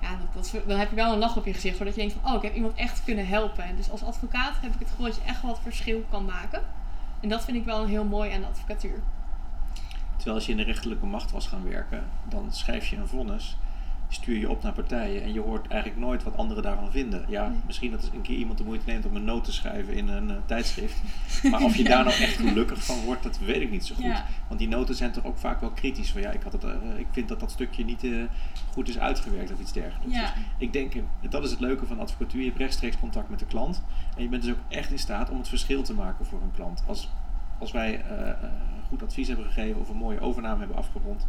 [0.04, 1.78] ja, dat, dan heb je wel een lach op je gezicht.
[1.78, 3.64] Zodat je denkt van, oh, ik heb iemand echt kunnen helpen.
[3.64, 6.62] En dus als advocaat heb ik het gevoel dat je echt het verschil kan maken.
[7.20, 9.00] En dat vind ik wel heel mooi aan de advocatuur.
[10.16, 13.58] Terwijl als je in de rechterlijke macht was gaan werken, dan schrijf je een vonnis,
[14.14, 17.26] stuur je op naar partijen en je hoort eigenlijk nooit wat anderen daarvan vinden.
[17.28, 17.60] Ja, Nee.
[17.66, 20.30] misschien dat een keer iemand de moeite neemt om een noot te schrijven in een
[20.30, 21.02] eh, tijdschrift.
[21.52, 24.04] Maar of je daar nou echt gelukkig van wordt, dat weet ik niet zo goed.
[24.04, 24.26] Ja.
[24.48, 26.12] Want die noten zijn toch ook vaak wel kritisch.
[26.12, 28.12] Van ja, ik, had het, eh, ik vind dat dat stukje niet eh,
[28.72, 30.16] goed is uitgewerkt of iets dergelijks.
[30.16, 30.22] Ja.
[30.22, 30.94] Dus ik denk,
[31.30, 32.40] dat is het leuke van advocatuur.
[32.42, 33.84] Je hebt rechtstreeks contact met de klant.
[34.18, 36.52] En je bent dus ook echt in staat om het verschil te maken voor een
[36.56, 36.84] klant.
[36.88, 37.10] Als,
[37.60, 38.02] als wij
[38.88, 41.26] goed advies hebben gegeven of een mooie overname hebben afgerond,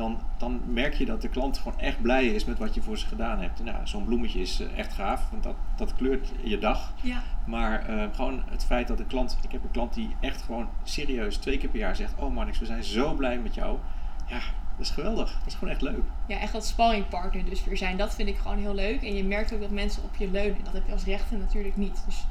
[0.00, 2.98] dan, dan merk je dat de klant gewoon echt blij is met wat je voor
[2.98, 3.64] ze gedaan hebt.
[3.64, 6.92] Nou, zo'n bloemetje is eh, echt gaaf, want dat, dat kleurt je dag.
[7.02, 7.22] Ja.
[7.46, 10.68] Maar eh, gewoon het feit dat de klant, ik heb een klant die echt gewoon
[10.82, 13.78] serieus twee keer per jaar zegt: Oh Marnix, we zijn zo blij met jou.
[14.26, 14.40] Ja,
[14.76, 15.32] dat is geweldig.
[15.32, 16.02] Dat is gewoon echt leuk.
[16.26, 17.96] ja, echt dat sparringpartner dus weer zijn.
[17.96, 19.02] Dat vind ik gewoon heel leuk.
[19.02, 20.56] En je merkt ook dat mensen op je leunen.
[20.56, 22.02] En dat heb je als rechter natuurlijk niet.
[22.06, 22.24] Dus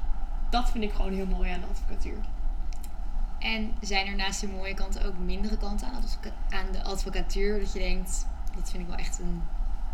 [0.49, 2.17] dat vind ik gewoon heel mooi aan de advocatuur.
[3.39, 6.03] En zijn er naast de mooie kanten ook mindere kanten aan,
[6.49, 7.59] aan de advocatuur?
[7.59, 9.41] Dat je denkt, dit vind ik wel echt een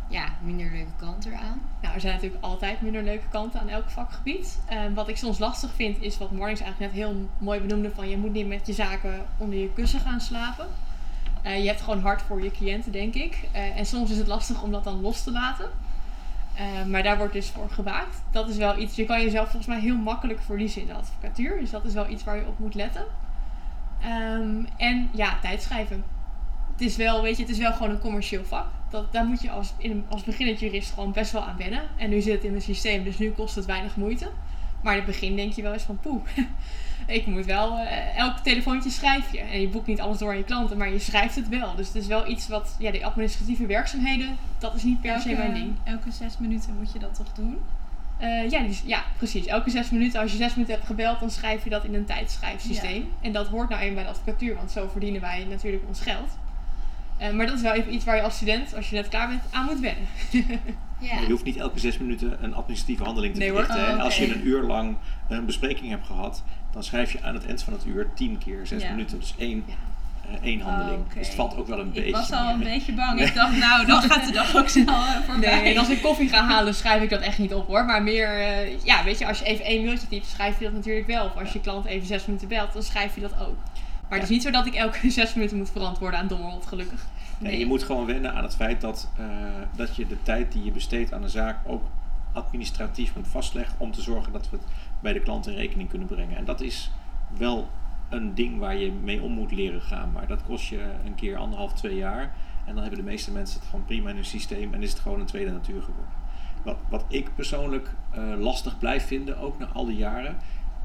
[0.07, 1.61] ja, minder leuke kant eraan.
[1.81, 4.59] Nou, er zijn natuurlijk altijd minder leuke kanten aan elk vakgebied.
[4.65, 8.09] Ehm, wat ik soms lastig vind, is wat Mornings eigenlijk net heel mooi benoemde: van
[8.09, 10.67] je moet niet met je zaken onder je kussen gaan slapen.
[11.41, 13.37] Eh, je hebt gewoon hard voor je cliënten, denk ik.
[13.51, 15.69] Eh, en soms is het lastig om dat dan los te laten.
[16.53, 18.21] Eh, maar daar wordt dus voor gewaakt.
[18.31, 21.59] Dat is wel iets, je kan jezelf volgens mij heel makkelijk verliezen in de advocatuur.
[21.59, 23.05] Dus dat is wel iets waar je op moet letten.
[24.01, 26.03] Ehm, en ja, tijdschrijven.
[26.71, 28.67] Het is wel, weet je, het is wel gewoon een commercieel vak.
[28.89, 31.81] Dat, daar moet je als, in, als beginnend jurist gewoon best wel aan wennen.
[31.97, 34.29] En nu zit het in het systeem, dus nu kost het weinig moeite.
[34.81, 36.21] Maar in het begin denk je wel eens van poeh.
[37.07, 39.39] Ik moet wel, eh, elk telefoontje schrijf je.
[39.39, 41.75] En je boekt niet alles door aan je klanten, maar je schrijft het wel.
[41.75, 45.33] Dus het is wel iets wat, ja, die administratieve werkzaamheden, dat is niet per se
[45.33, 45.75] mijn ding.
[45.83, 47.57] elke zes minuten moet je dat toch doen?
[48.17, 49.45] Eh, ja, die- ja, precies.
[49.45, 52.05] Elke zes minuten, als je zes minuten hebt gebeld, dan schrijf je dat in een
[52.05, 53.07] tijdschrijfsysteem.
[53.21, 56.37] En dat hoort nou eenmaal bij de advocatuur, want zo verdienen wij natuurlijk ons geld.
[57.17, 59.27] Eh, maar dat is wel even iets waar je als student, als je net klaar
[59.27, 60.07] bent, aan moet wennen.
[60.99, 61.19] Ja.
[61.19, 63.93] Je hoeft niet elke zes minuten een administratieve handeling te Nee, verrichten.
[63.95, 64.95] Oh, Als je een uur lang
[65.29, 68.67] een bespreking hebt gehad, dan schrijf je aan het eind van het uur tien keer
[68.67, 68.89] zes Ja.
[68.89, 69.19] minuten.
[69.19, 69.73] Dus één, Ja.
[70.41, 71.03] Één handeling.
[71.07, 71.13] Oh.
[71.13, 72.73] Dus het valt ook wel een beetje Ik was al een mee.
[72.73, 73.21] beetje bang.
[73.21, 75.61] Ik dacht, nou, dan gaat de dag ook snel eh, voorbij.
[75.61, 77.85] Nee, en als ik koffie ga halen, schrijf ik dat echt niet op hoor.
[77.85, 80.73] Maar meer, eh, ja, weet je, als je even één mailtje typt, schrijf je dat
[80.73, 81.25] natuurlijk wel.
[81.25, 83.57] Of als je klant even zes minuten belt, dan schrijf je dat ook.
[84.09, 87.05] Maar het is niet zo dat ik elke zes minuten moet verantwoorden aan Dommerholt, gelukkig.
[87.37, 89.25] Nee, je moet gewoon wennen aan het feit dat, eh,
[89.75, 91.83] dat je de tijd die je besteedt aan een zaak ook
[92.33, 94.65] administratief moet vastleggen om te zorgen dat we het
[94.99, 96.37] bij de klant in rekening kunnen brengen.
[96.37, 96.91] En dat is
[97.37, 97.69] wel
[98.15, 101.37] een ding waar je mee om moet leren gaan, maar dat kost je een keer
[101.37, 102.35] anderhalf, twee jaar.
[102.65, 104.99] En dan hebben de meeste mensen het gewoon prima in hun systeem en is het
[104.99, 106.13] gewoon een tweede natuur geworden.
[106.63, 110.37] Wat, wat ik persoonlijk eh, lastig blijf vinden, ook na al die jaren,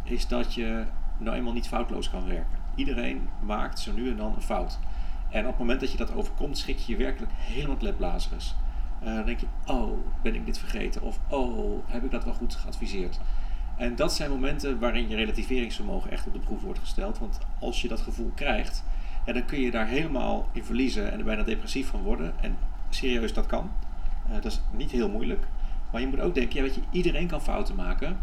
[0.03, 0.85] is dat je
[1.19, 2.59] nou eenmaal niet foutloos kan werken.
[2.75, 4.79] Iedereen maakt zo nu en dan een fout.
[5.31, 8.55] En op het moment dat je dat overkomt, schrik je je werkelijk helemaal klepblazers.
[9.03, 11.03] Uh, dan denk je, oh, ben ik dit vergeten?
[11.03, 13.21] Of, oh, heb ik dat wel goed geadviseerd?
[13.81, 17.19] En dat zijn momenten waarin je relativeringsvermogen echt op de proef wordt gesteld.
[17.19, 18.85] Want als je dat gevoel krijgt,
[19.27, 22.33] ja, dan kun je daar helemaal in verliezen en er bijna depressief van worden.
[22.41, 22.57] En
[22.89, 23.71] serieus, dat kan.
[24.29, 25.47] Uh, dat is niet heel moeilijk.
[25.93, 28.19] Maar je moet ook denken, ja, weet je, iedereen kan fouten maken.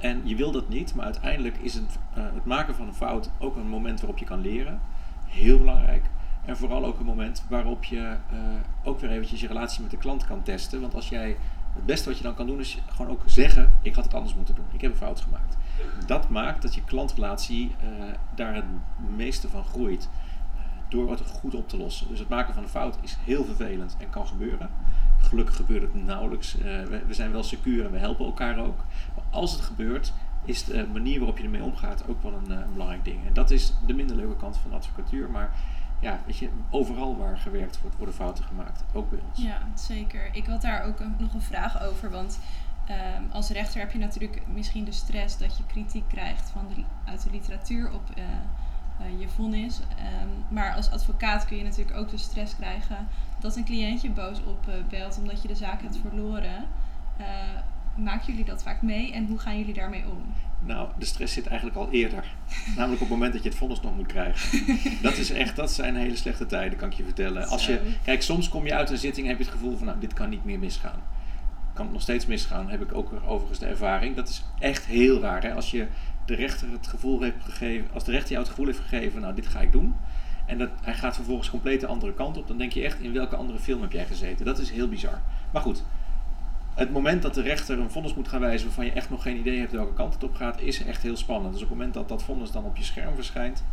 [0.00, 3.30] En je wil dat niet, maar uiteindelijk is het, uh, het maken van een fout
[3.38, 4.80] ook een moment waarop je kan leren.
[5.26, 6.04] Heel belangrijk.
[6.44, 8.38] En vooral ook een moment waarop je uh,
[8.82, 10.80] ook weer eventjes je relatie met de klant kan testen.
[10.80, 11.36] Want als jij
[11.78, 14.34] het beste wat je dan kan doen is gewoon ook zeggen: ik had het anders
[14.34, 14.64] moeten doen.
[14.72, 15.56] Ik heb een fout gemaakt.
[16.06, 18.64] Dat maakt dat je klantrelatie uh, daar het
[19.16, 20.08] meeste van groeit.
[20.54, 22.08] Uh, door het goed op te lossen.
[22.08, 24.70] Dus het maken van een fout is heel vervelend en kan gebeuren.
[25.18, 26.54] Gelukkig gebeurt het nauwelijks.
[26.54, 28.84] We, we, zijn wel secuur en we helpen elkaar ook.
[29.14, 30.12] Maar als het gebeurt,
[30.44, 33.26] is de manier waarop je ermee omgaat ook wel een, een belangrijk ding.
[33.26, 35.30] En dat is de minder leuke kant van advocatuur.
[35.30, 35.50] Maar
[36.00, 38.84] ja, weet je, overal waar gewerkt wordt, worden fouten gemaakt.
[38.92, 39.42] Ook bij ons.
[39.42, 40.28] Ja, zeker.
[40.32, 42.10] Ik had daar ook nog een vraag over.
[42.10, 42.38] Want
[42.90, 46.84] um, als rechter heb je natuurlijk misschien de stress dat je kritiek krijgt van de,
[47.04, 48.24] uit de literatuur op uh,
[49.00, 49.80] uh, je vonnis.
[49.80, 53.08] Um, maar als advocaat kun je natuurlijk ook de stress krijgen
[53.40, 56.66] dat een cliëntje boos opbelt uh, omdat je de zaak hebt verloren.
[57.98, 60.34] Maken jullie dat vaak mee en hoe gaan jullie daarmee om?
[60.60, 62.24] Nou, de stress zit eigenlijk al eerder.
[62.76, 64.64] Namelijk op het moment dat je het vonnis nog moet krijgen.
[65.02, 67.48] Dat is echt, dat zijn hele slechte tijden, kan ik je vertellen.
[67.48, 69.86] Als je, kijk, soms kom je uit een zitting en heb je het gevoel van,
[69.86, 71.02] nou, dit kan niet meer misgaan.
[71.72, 74.16] Kan het nog steeds misgaan, heb ik ook overigens de ervaring.
[74.16, 75.42] Dat is echt heel raar.
[75.42, 75.54] Hè?
[75.54, 75.86] Als je
[76.24, 79.34] de rechter het gevoel heeft gegeven, als de rechter jou het gevoel heeft gegeven, nou,
[79.34, 79.94] dit ga ik doen.
[80.46, 82.48] En dat, hij gaat vervolgens compleet de andere kant op.
[82.48, 84.44] Dan denk je echt, in welke andere film heb jij gezeten?
[84.44, 85.20] Dat is heel bizar.
[85.52, 85.84] Maar goed,
[86.78, 89.36] het moment dat de rechter een vonnis moet gaan wijzen waarvan je echt nog geen
[89.36, 91.52] idee hebt welke kant het op gaat, is echt heel spannend.
[91.52, 93.64] Dus op het moment dat dat vonnis dan op je scherm verschijnt,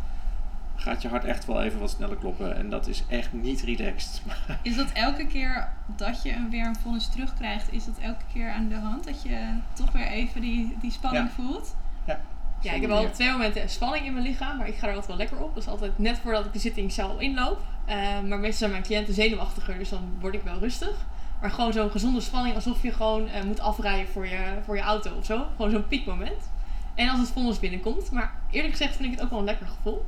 [0.76, 2.56] gaat je hart echt wel even wat sneller kloppen.
[2.56, 4.22] En dat is echt niet relaxed.
[4.62, 8.68] Is dat elke keer dat je weer een vonnis terugkrijgt, is dat elke keer aan
[8.68, 9.04] de hand?
[9.04, 11.42] Dat je toch weer even die, die spanning ja.
[11.42, 11.76] voelt?
[12.06, 12.20] Ja.
[12.60, 15.06] Ja, ik heb al twee momenten spanning in mijn lichaam, maar ik ga er altijd
[15.06, 15.54] wel lekker op.
[15.54, 17.62] Dat is altijd net voordat ik de zittingzaal inloop.
[17.88, 21.06] Uh, maar meestal zijn mijn cliënten zenuwachtiger, dus dan word ik wel rustig.
[21.46, 24.82] Maar gewoon zo'n gezonde spanning alsof je gewoon uh, moet afrijden voor je, voor je
[24.82, 25.46] auto of zo.
[25.56, 26.50] Gewoon zo'n piekmoment.
[26.94, 28.10] En als het vonnis binnenkomt.
[28.10, 30.04] Maar eerlijk gezegd vind ik het ook wel een lekker gevoel.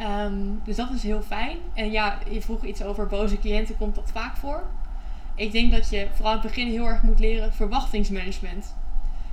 [0.00, 1.56] Um, dus dat is heel fijn.
[1.74, 3.76] En ja, je vroeg iets over boze cliënten.
[3.76, 4.66] Komt dat vaak voor?
[5.34, 8.74] Ik denk dat je vooral het begin heel erg moet leren verwachtingsmanagement.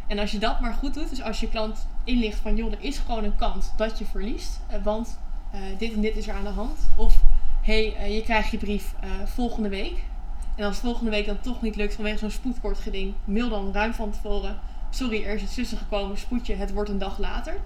[0.08, 2.84] En als je dat maar goed doet, dus als je klant inlicht van joh, er
[2.84, 4.60] is gewoon een kans dat je verliest.
[4.72, 5.20] Uh, want
[5.54, 6.80] uh, dit en dit is er aan de hand.
[6.96, 7.22] Of
[7.62, 8.94] hé, hey, je krijgt je brief
[9.26, 10.04] volgende week.
[10.56, 13.94] En als het volgende week dan toch niet lukt vanwege zo'n spoedkortgeding, mail dan ruim
[13.94, 14.60] van tevoren.
[14.90, 17.58] Sorry, er is iets tussen gekomen, spoedje, het wordt een dag later.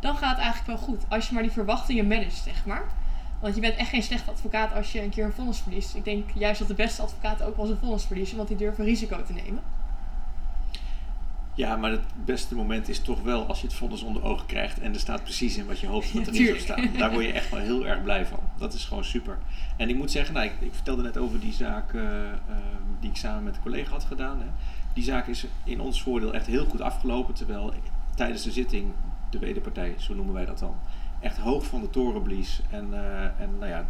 [0.00, 1.04] Dan gaat het eigenlijk wel goed.
[1.08, 2.84] Als je maar die verwachtingen managt, zeg maar.
[3.40, 5.94] Want je bent echt geen slechte advocaat als je een keer een vonnis verliest.
[5.94, 8.56] Ik denk juist dat de beste advocaten ook wel eens een vonnis verliezen, want die
[8.56, 9.62] durven risico te nemen.
[11.56, 14.80] Ja, maar het beste moment is toch wel als je het vonnis onder ogen krijgt
[14.80, 16.88] en er staat precies in wat je hoopt dat er in zou staan.
[16.98, 18.38] Daar word je echt wel heel erg blij van.
[18.58, 19.38] Dat is gewoon super.
[19.76, 22.28] En ik moet zeggen, nou, ik, ik vertelde net over die zaak uh, uh,
[23.00, 24.38] die ik samen met een collega had gedaan.
[24.38, 24.46] Hè.
[24.92, 27.72] Die zaak is in ons voordeel echt heel goed afgelopen, terwijl
[28.14, 28.92] tijdens de zitting
[29.30, 30.74] de wederpartij, zo noemen wij dat dan,
[31.20, 32.60] echt hoog van de toren blies.
[32.70, 33.84] En, uh, en nou ja,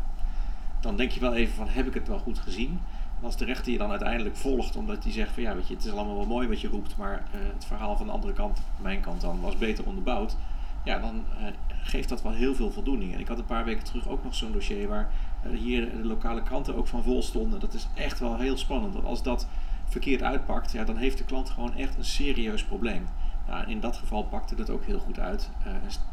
[0.81, 2.81] dan denk je wel even van, heb ik het wel goed gezien?
[3.20, 5.85] Als de rechter je dan uiteindelijk volgt, omdat hij zegt van ja, weet je, het
[5.85, 8.62] is allemaal wel mooi wat je roept, maar uh, het verhaal van de andere kant,
[8.81, 10.37] mijn kant dan, was beter onderbouwd.
[10.85, 11.46] Ja, dan uh,
[11.83, 13.14] geeft dat wel heel veel voldoening.
[13.14, 15.11] En ik had een paar weken terug ook nog zo'n dossier waar
[15.46, 17.61] uh, hier de lokale kranten ook van vol stonden.
[17.61, 19.05] Dat is echt wel heel spannend.
[19.05, 19.48] Als dat
[19.85, 23.09] verkeerd uitpakt, ja, dan heeft de klant gewoon echt een serieus probleem.
[23.46, 25.50] Nou, in dat geval pakte het ook heel goed uit.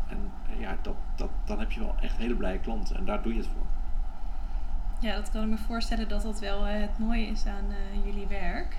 [0.08, 2.96] en ja, dat, dat, dan heb je wel echt hele blije klanten.
[2.96, 3.73] En daar doe je het voor.
[5.04, 8.06] Ja, dat kan ik me voorstellen dat dat wel uh, het mooie is aan uh,
[8.06, 8.76] jullie werk.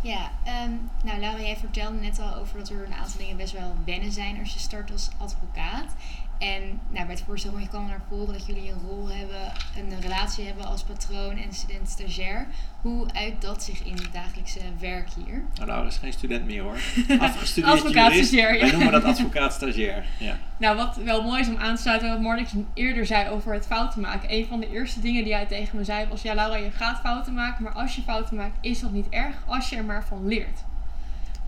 [0.00, 0.30] Ja,
[0.64, 3.74] um, nou Laura, jij vertelde net al over dat er een aantal dingen best wel
[3.84, 5.94] wennen zijn als je start als advocaat.
[6.38, 10.46] En nou, bij het voorstelrondje kwam naar voren dat jullie een rol hebben, een relatie
[10.46, 12.46] hebben als patroon en student-stagiair.
[12.80, 15.44] Hoe uit dat zich in het dagelijkse werk hier?
[15.54, 16.78] Nou, Laura is geen student meer hoor.
[17.18, 18.28] Afgestudeerd Advocaat jurist.
[18.28, 18.60] stagiair, ja.
[18.60, 20.04] Wij noemen dat advocaat stagiair.
[20.18, 20.38] Ja.
[20.56, 23.66] Nou, wat wel mooi is om aan te sluiten wat Marnix eerder zei over het
[23.66, 24.32] fouten maken.
[24.32, 27.00] Een van de eerste dingen die hij tegen me zei was: Ja, Laura, je gaat
[27.00, 30.04] fouten maken, maar als je fouten maakt, is dat niet erg als je er maar
[30.04, 30.64] van leert.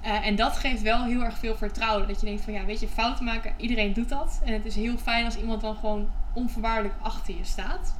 [0.00, 2.08] Eh, en dat geeft wel heel erg veel vertrouwen.
[2.08, 4.40] Dat je denkt van ja, weet je, fouten maken, iedereen doet dat.
[4.44, 7.96] En het is heel fijn als iemand dan gewoon onvoorwaardelijk achter je staat.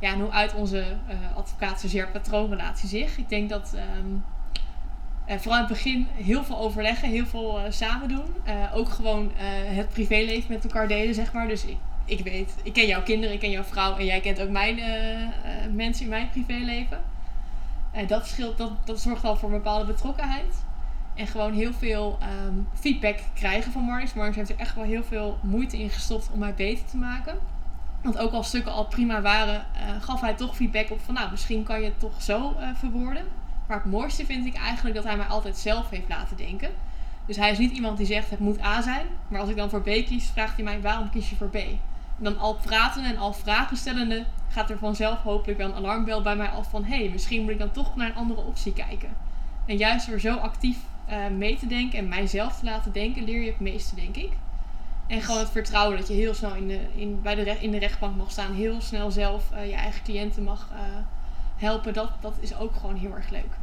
[0.00, 3.18] Ja, en hoe uit onze uh, advocaat patroonrelatie zich.
[3.18, 4.06] Ik denk dat ehm,
[5.24, 8.34] eh, vooral in het begin heel veel overleggen, heel veel samen doen.
[8.74, 9.32] Ook gewoon
[9.66, 11.48] het privéleven met elkaar delen, zeg maar.
[11.48, 14.40] Dus ik, ik weet, ik ken jouw kinderen, ik ken jouw vrouw en jij kent
[14.40, 14.80] ook mijn
[15.74, 17.02] mensen in mijn privéleven.
[17.92, 20.64] En dat, scheelt, dat, dat zorgt al voor een bepaalde betrokkenheid.
[21.16, 24.14] En gewoon heel veel ehm, feedback krijgen van Marnix.
[24.14, 27.38] Marnix heeft er echt wel heel veel moeite in gestopt om mij beter te maken.
[28.02, 31.30] Want ook als stukken al prima waren, eh, gaf hij toch feedback op van nou,
[31.30, 33.24] misschien kan je het toch zo eh, verwoorden.
[33.66, 36.70] Maar het mooiste vind ik eigenlijk dat hij mij altijd zelf heeft laten denken.
[37.26, 39.06] Dus hij is niet iemand die zegt het moet A zijn.
[39.28, 41.54] Maar als ik dan voor B kies, vraagt hij mij waarom kies je voor B.
[41.54, 46.22] En dan al praten en al vragen stellende gaat er vanzelf hopelijk wel een alarmbel
[46.22, 48.72] bij mij af van hé, hey, misschien moet ik dan toch naar een andere optie
[48.72, 49.08] kijken.
[49.66, 53.40] En juist door zo actief eh, mee te denken en mijzelf te laten denken, leer
[53.40, 54.32] je het meeste, denk ik.
[55.06, 57.78] En gewoon het vertrouwen dat je heel snel in de, in, bij de, in de
[57.78, 60.78] rechtbank mag staan, heel snel zelf eh, je eigen cliënten mag eh,
[61.56, 63.54] helpen, dat, dat is ook gewoon heel erg leuk.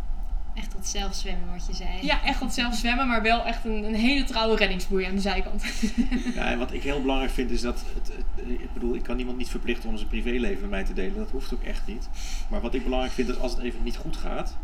[0.56, 1.90] Echt dat zelfzwemmen wat je zei.
[2.02, 5.22] Ja, echt wat zelf zwemmen, maar wel echt een, een hele trouwe reddingsboei aan de
[5.22, 5.64] zijkant.
[6.36, 9.16] Ja, en wat ik heel belangrijk vind is dat, het, het- ik bedoel, ik kan
[9.16, 11.16] niemand niet verplichten om zijn privéleven met mij te delen.
[11.18, 12.10] Dat hoeft ook echt niet.
[12.50, 14.56] Maar wat ik belangrijk vind is als het even niet goed gaat,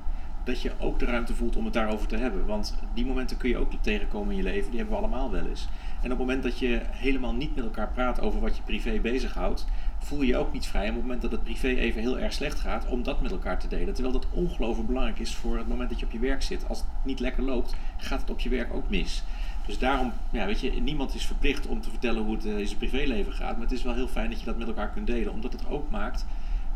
[0.44, 2.46] dat je ook de ruimte voelt om het daarover te hebben.
[2.46, 5.46] Want die momenten kun je ook tegenkomen in je leven, die hebben we allemaal wel
[5.46, 5.68] eens.
[6.02, 9.00] En op het moment dat je helemaal niet met elkaar praat over wat je privé
[9.00, 9.66] bezighoudt,
[10.00, 10.84] voel je je ook niet vrij.
[10.84, 13.32] En op het moment dat het privé even heel erg slecht gaat, om dat met
[13.32, 13.94] elkaar te delen.
[13.94, 16.68] Terwijl dat ongelooflijk belangrijk is voor het moment dat je op je werk zit.
[16.68, 19.24] Als het niet lekker loopt, gaat het op je werk ook mis.
[19.66, 22.68] Dus daarom, ja, weet je, niemand is verplicht om te vertellen hoe het eh, in
[22.68, 23.52] zijn privéleven gaat.
[23.52, 25.34] Maar het is wel heel fijn dat je dat met elkaar kunt delen.
[25.34, 26.26] Omdat het ook maakt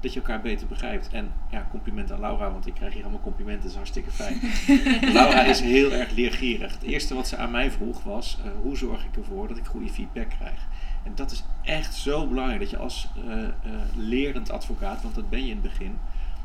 [0.04, 1.10] dat je elkaar beter begrijpt.
[1.10, 3.62] En ja, compliment aan Laura, want ik krijg hier allemaal complimenten.
[3.62, 4.40] Dat is hartstikke fijn.
[5.14, 6.74] Laura is heel erg leergierig.
[6.74, 9.66] Het eerste wat ze aan mij vroeg was, eh, hoe zorg ik ervoor dat ik
[9.66, 10.68] goede feedback krijg?
[11.04, 13.52] En dat is echt zo belangrijk dat je als eh, eh,
[13.96, 15.98] lerend advocaat, want dat ben je in het begin,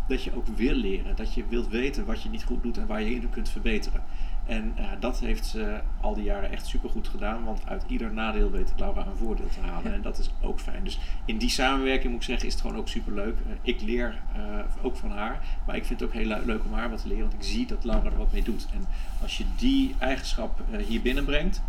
[0.08, 1.16] dat je ook wil leren.
[1.16, 4.02] Dat je wilt weten wat je niet goed doet en waar je in kunt verbeteren.
[4.48, 8.50] En ja, dat heeft ze al die jaren echt supergoed gedaan, want uit ieder nadeel
[8.50, 9.94] weet Laura een voordeel te halen.
[9.94, 10.84] En dat is ook fijn.
[10.84, 13.36] Dus in die samenwerking moet ik zeggen, is het gewoon ook superleuk.
[13.38, 14.40] Eh, ik leer eh,
[14.82, 17.08] ook van haar, maar ik vind het ook heel le- leuk om haar wat te
[17.08, 18.66] leren, want ik zie dat Laura er wat mee doet.
[18.74, 18.84] En
[19.22, 21.62] als je die eigenschap eh, hier binnenbrengt,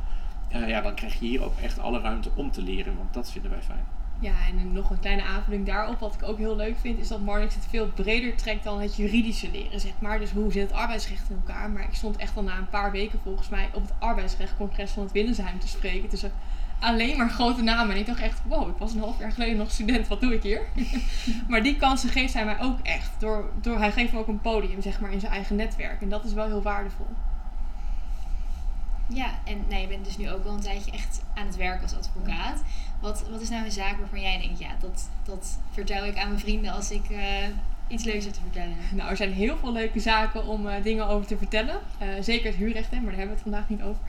[0.48, 3.32] eh, ja, dan krijg je hier ook echt alle ruimte om te leren, want dat
[3.32, 3.84] vinden wij fijn.
[4.22, 6.00] Ja, en nog een kleine aanvulling daarop.
[6.00, 8.96] Wat ik ook heel leuk vind, is dat Marnix het veel breder trekt dan het
[8.96, 10.20] juridische leren, zeg maar.
[10.20, 11.70] Dus hoe zit het arbeidsrecht in elkaar?
[11.70, 15.04] Maar ik stond echt al na een paar weken volgens mij op het arbeidsrechtcongres van
[15.04, 16.10] het Willensheim te spreken.
[16.10, 16.32] Tussen
[16.80, 17.94] alleen maar grote namen.
[17.94, 20.34] En ik dacht echt, wow, ik was een half jaar geleden nog student, wat doe
[20.34, 20.62] ik hier?
[21.50, 23.12] maar die kansen geeft hij mij ook echt.
[23.20, 26.02] Door, door, hij geeft me ook een podium, zeg maar, in zijn eigen netwerk.
[26.02, 27.08] En dat is wel heel waardevol.
[29.14, 31.82] Ja, en nou, je bent dus nu ook al een tijdje echt aan het werk
[31.82, 32.62] als advocaat.
[33.00, 36.28] Wat, wat is nou een zaak waarvan jij denkt, ja, dat, dat vertel ik aan
[36.28, 37.24] mijn vrienden als ik eh,
[37.88, 38.76] iets leuks heb te vertellen?
[38.96, 41.80] Nou, er zijn heel veel leuke zaken om eh, dingen over te vertellen.
[41.98, 44.02] Eh, zeker het huurrecht, hè, maar daar hebben we het vandaag niet over.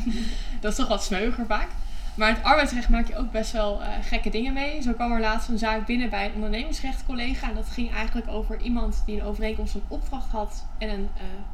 [0.60, 1.68] dat is toch wat smeuiger vaak.
[2.14, 4.82] Maar het arbeidsrecht maak je ook best wel gekke dingen mee.
[4.82, 7.48] Zo kwam er laatst een zaak binnen bij een ondernemingsrechtcollega.
[7.48, 11.08] En dat ging eigenlijk over iemand die een overeenkomst van opdracht had en een,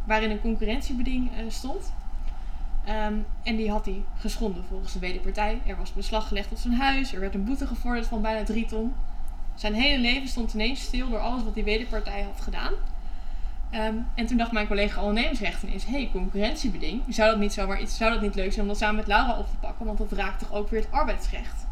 [0.05, 1.92] waarin een concurrentiebeding stond.
[2.85, 5.61] Ehm, en die had hij geschonden volgens de wederpartij.
[5.66, 7.14] Er was beslag gelegd op zijn huis.
[7.14, 8.95] Er werd een boete gevorderd van bijna drie ton.
[9.55, 12.73] Zijn hele leven stond ineens stil door alles wat die wederpartij had gedaan.
[13.71, 17.03] Ehm, en toen dacht mijn collega ondernemingsrecht ineens, hey, concurrentiebeding.
[17.09, 19.38] Zou dat niet zomaar iets, zou dat niet leuk zijn om dat samen met Laura
[19.38, 19.87] op te pakken?
[19.87, 21.66] Want dat raakt toch ook weer het arbeidsrecht.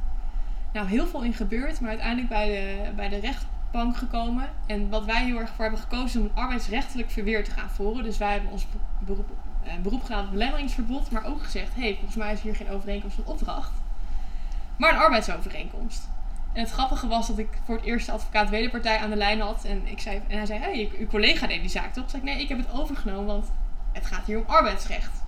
[0.73, 4.49] Nou, heel veel in gebeurd, maar uiteindelijk bij de, bij de rechtbank gekomen.
[4.67, 7.71] En wat wij heel erg voor hebben gekozen is om een arbeidsrechtelijk verweer te gaan
[7.71, 8.05] voeren.
[8.05, 8.67] Dus wij hebben ons
[8.99, 9.31] beroep,
[9.65, 13.17] eh, beroep gedaan op belemmeringsverbod, maar ook gezegd, hey, volgens mij is hier geen overeenkomst
[13.17, 13.73] van opdracht.
[14.77, 16.09] Maar een arbeidsovereenkomst.
[16.53, 19.41] En het grappige was dat ik voor het eerst de advocaat wederpartij aan de lijn
[19.41, 19.65] had.
[19.65, 22.11] En, ik zei, en hij zei, hey, uw collega deed die zaak toch?
[22.11, 23.51] Zei ik, nee, ik heb het overgenomen, want
[23.93, 25.23] het gaat hier om arbeidsrecht.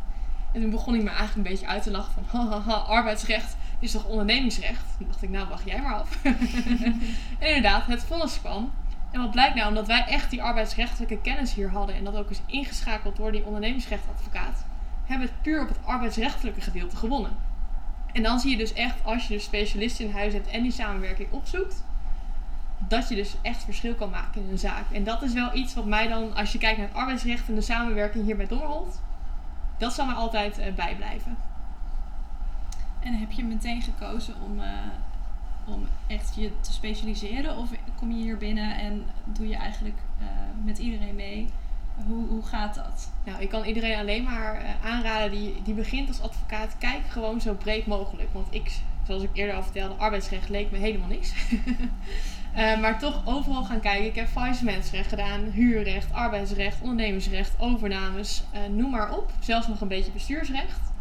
[0.53, 3.93] En toen begon ik me eigenlijk een beetje uit te lachen van, hahaha, arbeidsrecht is
[3.93, 4.85] toch ondernemingsrecht?
[4.99, 6.19] Toen dacht ik, nou wacht jij maar af.
[6.25, 7.01] en
[7.39, 8.73] inderdaad, het vonnis kwam.
[9.13, 12.31] En wat blijkt nou, omdat wij echt die arbeidsrechtelijke kennis hier hadden en dat ook
[12.31, 14.65] is ingeschakeld door die ondernemingsrechtadvocaat,
[15.07, 17.37] hebben we het puur op het arbeidsrechtelijke gedeelte gewonnen.
[18.13, 20.73] En dan zie je dus echt, als je dus specialisten in huis hebt en die
[20.73, 21.85] samenwerking opzoekt,
[22.79, 24.91] dat je dus echt verschil kan maken in een zaak.
[24.93, 27.55] En dat is wel iets wat mij dan, als je kijkt naar het arbeidsrecht en
[27.55, 29.01] de samenwerking hier bij Dommerholt,
[29.79, 31.37] dat zal mij altijd uh, bijblijven.
[33.01, 34.69] En heb je meteen gekozen om, uh,
[35.65, 37.57] om echt je te specialiseren?
[37.57, 40.27] Of kom je hier binnen en doe je eigenlijk uh,
[40.65, 41.49] met iedereen mee?
[42.07, 43.11] Hoe, hoe gaat dat?
[43.25, 46.79] Nou, ik kan iedereen alleen maar aanraden die, die begint als advocaat.
[46.79, 48.29] Kijk gewoon zo breed mogelijk.
[48.33, 48.73] Want ik,
[49.07, 51.33] zoals ik eerder al vertelde, arbeidsrecht leek me helemaal niks.
[52.57, 54.07] Uh, maar toch overal gaan kijken.
[54.07, 59.33] Ik heb faillissementsrecht gedaan, huurrecht, arbeidsrecht, ondernemersrecht, overnames, noem maar op.
[59.41, 60.92] Zelfs nog een beetje bestuursrecht.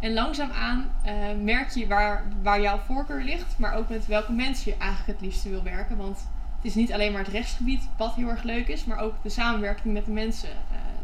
[0.00, 4.70] En langzaamaan uh, merk je waar, waar jouw voorkeur ligt, maar ook met welke mensen
[4.70, 5.96] je eigenlijk het liefste wil werken.
[5.96, 6.18] Want
[6.56, 9.28] het is niet alleen maar het rechtsgebied wat heel erg leuk is, maar ook de
[9.28, 10.48] samenwerking met de mensen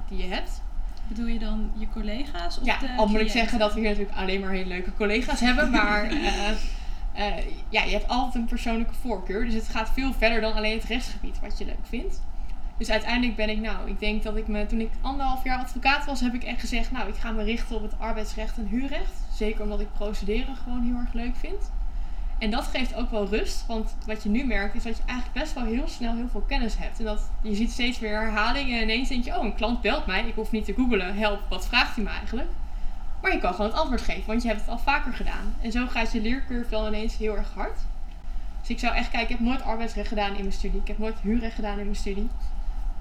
[0.09, 0.63] die je hebt.
[1.09, 2.59] Bedoel je dan je collega's?
[2.59, 4.95] Of ja, de al moet ik zeggen dat we hier natuurlijk alleen maar hele leuke
[4.95, 7.37] collega's hebben, maar uh,
[7.69, 9.45] ja, je hebt altijd een persoonlijke voorkeur.
[9.45, 12.21] Dus het gaat veel verder dan alleen het rechtsgebied wat je leuk vindt.
[12.83, 16.05] Dus uiteindelijk ben ik, nou, ik denk dat ik me, toen ik anderhalf jaar advocaat
[16.05, 19.12] was, heb ik echt gezegd, nou, ik ga me richten op het arbeidsrecht en huurrecht.
[19.33, 21.71] Zeker omdat ik procederen gewoon heel erg leuk vind.
[22.38, 25.38] En dat geeft ook wel rust, want wat je nu merkt is dat je eigenlijk
[25.38, 26.99] best wel heel snel heel veel kennis hebt.
[26.99, 30.07] En dat je ziet steeds weer herhalingen en ineens denk je, oh, een klant belt
[30.07, 32.49] mij, ik hoef niet te googlen, help, wat vraagt hij me eigenlijk?
[33.21, 35.55] Maar je kan gewoon het antwoord geven, want je hebt het al vaker gedaan.
[35.61, 37.79] En zo gaat je leercurve wel ineens heel erg hard.
[38.61, 40.81] Dus ik zou echt kijken, ik heb nooit arbeidsrecht gedaan in mijn studie.
[40.81, 42.29] Ik heb nooit huurrecht gedaan in mijn studie.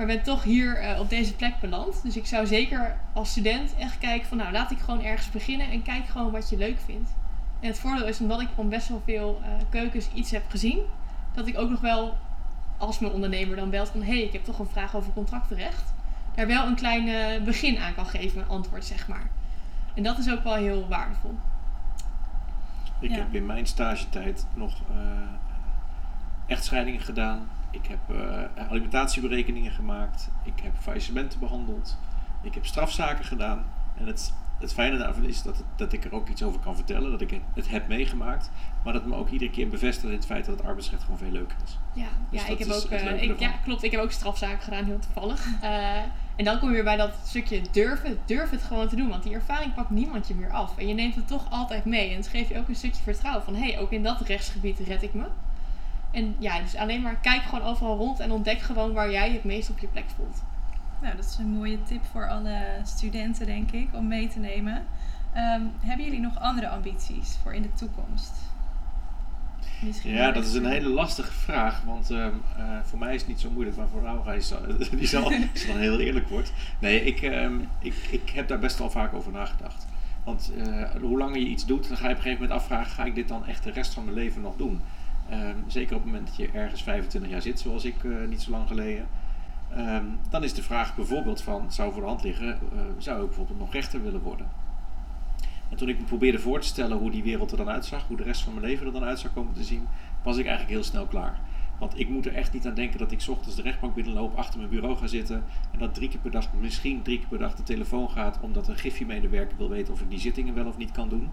[0.01, 2.03] Maar ben toch hier uh, op deze plek beland.
[2.03, 5.71] Dus ik zou zeker als student echt kijken van nou laat ik gewoon ergens beginnen
[5.71, 7.09] en kijk gewoon wat je leuk vindt.
[7.59, 10.79] En het voordeel is omdat ik van best wel veel uh, keukens iets heb gezien,
[11.33, 12.17] dat ik ook nog wel
[12.77, 15.93] als mijn ondernemer dan belt van hé hey, ik heb toch een vraag over contractenrecht.
[16.35, 19.29] Daar wel een klein uh, begin aan kan geven, een antwoord zeg maar.
[19.93, 21.35] En dat is ook wel heel waardevol.
[22.99, 23.15] Ik ja.
[23.15, 24.81] heb in mijn stagetijd nog
[26.47, 27.49] echtscheidingen gedaan.
[27.71, 30.29] Ik heb uh, alimentatieberekeningen gemaakt.
[30.43, 31.97] Ik heb faillissementen behandeld.
[32.41, 33.65] Ik heb strafzaken gedaan.
[33.97, 36.75] En het, het fijne daarvan is dat, het, dat ik er ook iets over kan
[36.75, 37.11] vertellen.
[37.11, 38.51] Dat ik het, het, heb meegemaakt.
[38.83, 41.31] Maar dat me ook iedere keer bevestigt in het feit dat het arbeidsrecht gewoon veel
[41.31, 41.77] leuker is.
[41.93, 43.83] Ja, dus ja, ik heb ook, uh, ik, ja klopt.
[43.83, 45.47] Ik heb ook strafzaken gedaan, heel toevallig.
[46.41, 48.19] En dan kom je weer bij dat stukje durven.
[48.25, 49.09] Durf het gewoon te doen.
[49.09, 50.77] Want die ervaring pakt niemand je meer af.
[50.77, 52.09] En je neemt het toch altijd mee.
[52.09, 53.43] En het geeft je ook een stukje vertrouwen.
[53.43, 55.25] Van hé, hey, ook in dat rechtsgebied red ik me.
[56.11, 58.19] En ja, dus alleen maar kijk gewoon overal rond.
[58.19, 60.43] En ontdek gewoon waar jij het meest op je plek voelt.
[61.01, 64.75] Nou, dat is een mooie tip voor alle studenten, denk ik, om mee te nemen.
[65.35, 68.31] Um, hebben jullie nog andere ambities voor in de toekomst?
[69.81, 71.81] Misschien ja, dat is een hele lastige vraag.
[71.85, 74.53] Want um, uh, voor mij is het niet zo moeilijk, maar voor Laura is
[74.91, 76.53] die zal, als dan heel eerlijk wordt.
[76.79, 79.85] Nee, ik, um, ik, ik heb daar best wel vaak over nagedacht.
[80.23, 82.91] Want uh, hoe langer je iets doet, dan ga je op een gegeven moment afvragen:
[82.91, 84.81] ga ik dit dan echt de rest van mijn leven nog doen?
[85.31, 88.41] Um, zeker op het moment dat je ergens 25 jaar zit, zoals ik uh, niet
[88.41, 89.07] zo lang geleden.
[90.29, 92.59] dan is de vraag bijvoorbeeld van, zou voor de hand liggen,
[92.97, 94.47] zou ik bijvoorbeeld nog rechter willen worden?
[95.71, 98.17] En toen ik me probeerde voor te stellen hoe die wereld er dan uitzag, hoe
[98.17, 99.87] de rest van mijn leven er dan uit zou komen te zien,
[100.23, 101.39] was ik eigenlijk heel snel klaar.
[101.79, 104.59] Want ik moet er echt niet aan denken dat ik ochtends de rechtbank binnenloop, achter
[104.59, 107.55] mijn bureau ga zitten en dat drie keer per dag, misschien drie keer per dag
[107.55, 110.91] de telefoon gaat omdat een gifje-medewerker wil weten of ik die zittingen wel of niet
[110.91, 111.29] kan doen.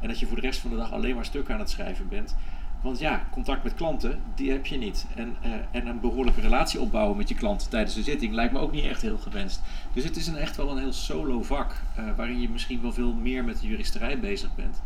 [0.00, 2.08] En dat je voor de rest van de dag alleen maar stukken aan het schrijven
[2.08, 2.36] bent.
[2.80, 5.06] Want ja, contact met klanten, die heb je niet.
[5.14, 8.58] En, uh, en een behoorlijke relatie opbouwen met je klant tijdens de zitting lijkt me
[8.58, 9.62] ook niet echt heel gewenst.
[9.92, 12.92] Dus het is een, echt wel een heel solo vak, uh, waarin je misschien wel
[12.92, 14.82] veel meer met de juristerij bezig bent,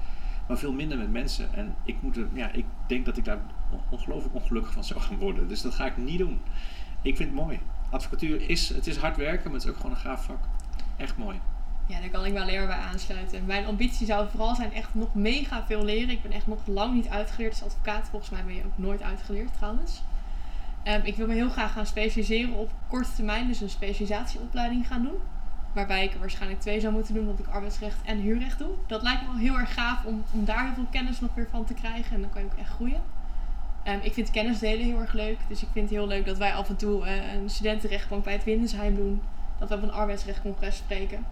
[0.49, 1.55] maar veel minder met mensen.
[1.55, 3.39] En ik, moet er, ja, ik denk dat ik daar
[3.89, 5.49] ongelooflijk ongelukkig van zou gaan worden.
[5.49, 6.41] Dus dat ga ik niet doen.
[7.03, 7.61] Ik vind het mooi.
[7.91, 10.45] Advocatuur is, het is hard werken, maar het is ook gewoon een gaaf vak.
[10.97, 11.41] Echt mooi.
[11.87, 13.47] Ja, daar kan ik me alleen maar bij aansluiten.
[13.47, 16.11] Mijn ambitie zou vooral zijn echt nog mega veel leren.
[16.11, 18.09] Ik ben echt nog lang niet uitgeleerd als advocaat.
[18.09, 20.03] Volgens mij ben je ook nooit uitgeleerd trouwens.
[20.85, 23.47] Um, ik wil me heel graag gaan specialiseren op korte termijn.
[23.47, 25.17] Dus een specialisatieopleiding gaan doen.
[25.73, 28.71] Waarbij ik er waarschijnlijk twee zou moeten doen, omdat ik arbeidsrecht en huurrecht doe.
[28.87, 31.65] Dat lijkt me wel heel erg gaaf om, daar heel veel kennis nog weer van
[31.65, 32.15] te krijgen.
[32.15, 33.03] En dan kan je ook echt groeien.
[33.85, 35.39] Um, ik vind kennis delen heel erg leuk.
[35.49, 38.33] Dus ik vind het heel leuk dat wij af en toe uh, een studentenrechtbank bij
[38.33, 39.23] het Windesheim doen.
[39.59, 41.27] Dat we op een arbeidsrechtcongres spreken.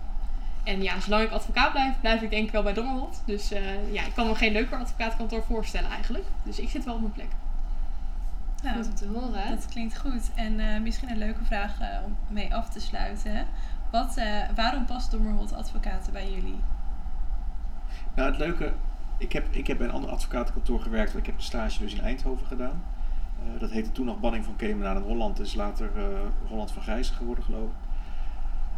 [0.62, 3.22] En ja, zolang ik advocaat blijf, blijf ik denk ik wel bij Dommerholt.
[3.25, 6.25] Dus uh, ja, ik kan me geen leuker advocaatkantoor voorstellen eigenlijk.
[6.42, 7.29] Dus ik zit wel op mijn plek.
[8.63, 9.50] Nou, goed om te horen.
[9.50, 10.31] Dat klinkt goed.
[10.35, 13.46] En uh, misschien een leuke vraag uh, om mee af te sluiten.
[13.90, 14.21] Wat,
[14.54, 16.60] waarom past Dommerholt advocaten bij jullie?
[18.15, 18.73] Nou, het leuke...
[19.19, 21.17] Ik heb, ik heb bij een ander advocatenkantoor gewerkt.
[21.17, 22.83] Ik heb de stage dus in Eindhoven gedaan.
[23.58, 25.40] dat heette toen nog Banning van Kemenaan en Holland.
[25.40, 25.90] is later
[26.48, 27.82] Holland van Gijzen geworden, geloof ik.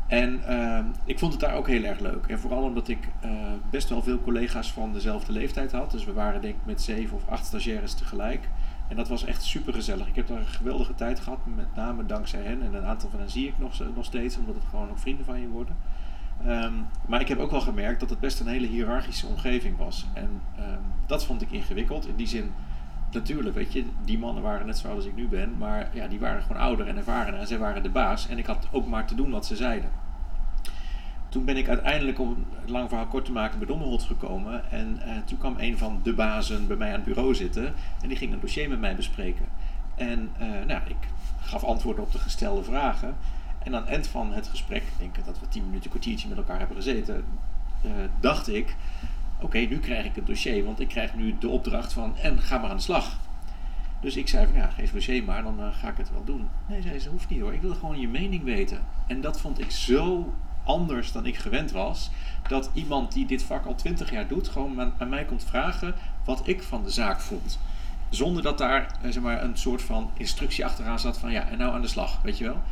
[0.06, 2.26] En ehm, ik vond het daar ook heel erg leuk.
[2.26, 3.30] En vooral omdat ik eh,
[3.70, 5.90] best wel veel collega's van dezelfde leeftijd had.
[5.90, 8.48] Dus we waren denk ik met zeven of acht stagiaires tegelijk.
[8.88, 10.06] En dat was echt super gezellig.
[10.06, 12.62] Ik heb daar een geweldige tijd gehad, met name dankzij hen.
[12.62, 15.24] En een aantal van hen zie ik nog, nog steeds, omdat het gewoon ook vrienden
[15.24, 15.76] van je worden.
[16.44, 16.72] Ehm,
[17.06, 20.06] maar ik heb ook wel gemerkt dat het best een hele hiërarchische omgeving was.
[20.12, 22.06] En ehm, dat vond ik ingewikkeld.
[22.06, 22.52] In die zin,
[23.14, 25.56] natuurlijk, weet je, die mannen waren net zoals ik nu ben.
[25.58, 28.28] Maar ja, die waren gewoon ouder en ervaren en zij waren de baas.
[28.28, 29.90] En ik had ook maar te doen wat ze zeiden.
[31.28, 34.70] Toen ben ik uiteindelijk, om het lang verhaal kort te maken, bij Dommerholt gekomen.
[34.70, 37.74] En uh, toen kwam een van de bazen bij mij aan het bureau zitten.
[38.02, 39.46] En die ging een dossier met mij bespreken.
[39.94, 40.96] En uh, nou, ik
[41.40, 43.14] gaf antwoorden op de gestelde vragen.
[43.62, 46.58] En aan het eind van het gesprek, ik dat we tien minuten, kwartiertje met elkaar
[46.58, 47.24] hebben gezeten,
[47.84, 47.90] uh,
[48.20, 48.76] dacht ik,
[49.40, 52.58] oké, nu krijg ik het dossier, want ik krijg nu de opdracht van, en ga
[52.58, 53.18] maar aan de slag.
[54.00, 56.48] Dus ik zei van, ja, geef dossier maar, dan uh, ga ik het wel doen.
[56.68, 58.84] Nee, zei ze, hoeft niet hoor, ik wil gewoon je mening weten.
[59.06, 60.32] En dat vond ik zo
[60.64, 62.10] anders dan ik gewend was,
[62.48, 66.48] dat iemand die dit vak al twintig jaar doet, gewoon aan, mij komt vragen wat
[66.48, 67.58] ik van de zaak vond.
[68.08, 71.74] Zonder dat daar zeg maar, een soort van instructie achteraan zat van, ja, en nou
[71.74, 72.62] aan de slag, weet je wel.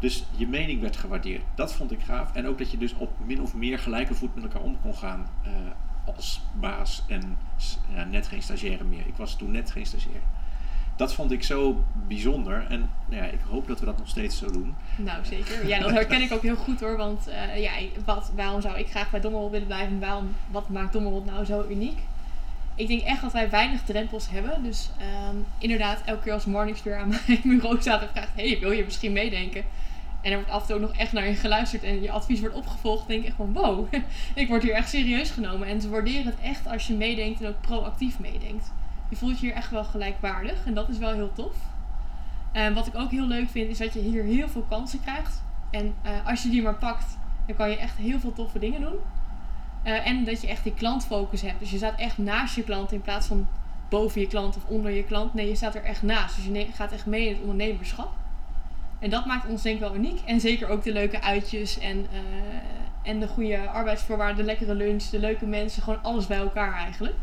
[0.00, 1.42] Dus je mening werd gewaardeerd.
[1.54, 2.32] Dat vond ik gaaf.
[2.32, 4.96] En ook dat je dus op min of meer gelijke voet met elkaar om kon
[4.96, 5.50] gaan uh,
[6.04, 7.38] als baas en
[8.10, 9.06] net geen stagiaire meer.
[9.06, 10.24] Ik was toen net geen stagiaire.
[10.96, 14.38] Dat vond ik zo bijzonder en nou ja, ik hoop dat we dat nog steeds
[14.38, 14.74] zo doen.
[14.96, 15.66] Nou zeker.
[15.66, 16.96] Ja, dat herken ik ook heel goed hoor.
[16.96, 17.72] Want uh, ja,
[18.04, 20.00] wat, waarom zou ik graag bij Dommerholt willen blijven?
[20.00, 21.98] Waarom, wat maakt Dommerholt nou zo uniek?
[22.74, 24.62] Ik denk echt dat wij weinig drempels hebben.
[24.62, 24.90] Dus
[25.30, 28.84] um, inderdaad, elke keer als Marnix aan mijn bureau staat en vraagt: Hey, wil je
[28.84, 29.64] misschien meedenken?
[30.20, 32.40] En er wordt af en toe ook nog echt naar je geluisterd en je advies
[32.40, 33.08] wordt opgevolgd.
[33.08, 33.86] denk ik gewoon, wow,
[34.34, 35.68] ik word hier echt serieus genomen.
[35.68, 38.72] En ze waarderen het echt als je meedenkt en ook proactief meedenkt.
[39.08, 41.56] Je voelt je hier echt wel gelijkwaardig en dat is wel heel tof.
[42.52, 45.42] En wat ik ook heel leuk vind, is dat je hier heel veel kansen krijgt.
[45.70, 48.80] En uh, als je die maar pakt, dan kan je echt heel veel toffe dingen
[48.80, 48.96] doen.
[49.84, 51.58] Uh, en dat je echt die klantfocus hebt.
[51.58, 53.46] Dus je staat echt naast je klant in plaats van
[53.88, 55.34] boven je klant of onder je klant.
[55.34, 56.36] Nee, je staat er echt naast.
[56.36, 58.10] Dus je gaat echt mee in het ondernemerschap.
[59.00, 60.20] En dat maakt ons denk ik wel uniek.
[60.24, 62.18] En zeker ook de leuke uitjes en, uh,
[63.02, 67.14] en de goede arbeidsvoorwaarden, de lekkere lunch, de leuke mensen, gewoon alles bij elkaar eigenlijk.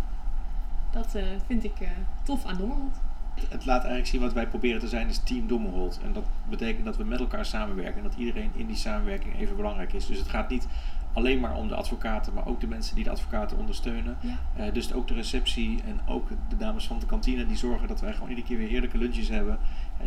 [0.91, 1.87] Dat uh, vind ik uh,
[2.23, 2.99] tof aan Dommerholt.
[3.49, 5.99] Het laat eigenlijk zien wat wij proberen te zijn, is Team Dommerholt.
[6.03, 9.55] En dat betekent dat we met elkaar samenwerken en dat iedereen in die samenwerking even
[9.55, 10.05] belangrijk is.
[10.05, 10.67] Dus het gaat niet
[11.13, 14.17] alleen maar om de advocaten, maar ook de mensen die de advocaten ondersteunen.
[14.19, 14.65] Ja.
[14.65, 18.01] Uh, dus ook de receptie en ook de dames van de kantine die zorgen dat
[18.01, 19.57] wij gewoon iedere keer weer heerlijke lunches hebben.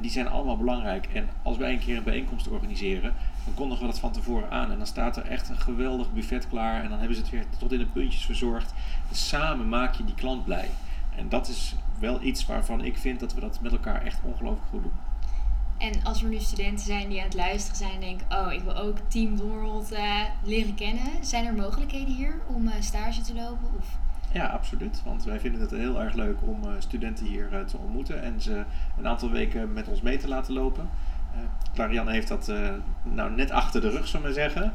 [0.00, 1.06] Die zijn allemaal belangrijk.
[1.06, 3.14] En als wij een keer een bijeenkomst organiseren,
[3.44, 4.70] dan kondigen we dat van tevoren aan.
[4.70, 6.82] En dan staat er echt een geweldig buffet klaar.
[6.82, 8.74] En dan hebben ze het weer tot in de puntjes verzorgd.
[9.10, 10.70] Samen maak je die klant blij.
[11.16, 14.68] En dat is wel iets waarvan ik vind dat we dat met elkaar echt ongelooflijk
[14.70, 14.92] goed doen.
[15.78, 18.60] En als er nu studenten zijn die aan het luisteren zijn en denken, oh, ik
[18.60, 21.06] wil ook Team Doorholt uh, leren kennen.
[21.20, 23.68] Zijn er mogelijkheden hier om uh, stage te lopen?
[23.78, 23.98] Of?
[24.32, 25.02] Ja, absoluut.
[25.04, 28.64] Want wij vinden het heel erg leuk om uh, studenten hier te ontmoeten en ze
[28.98, 30.88] een aantal weken met ons mee te laten lopen.
[31.74, 32.52] Clarianne heeft dat
[33.02, 34.72] nou net achter de rug, zullen we zeggen.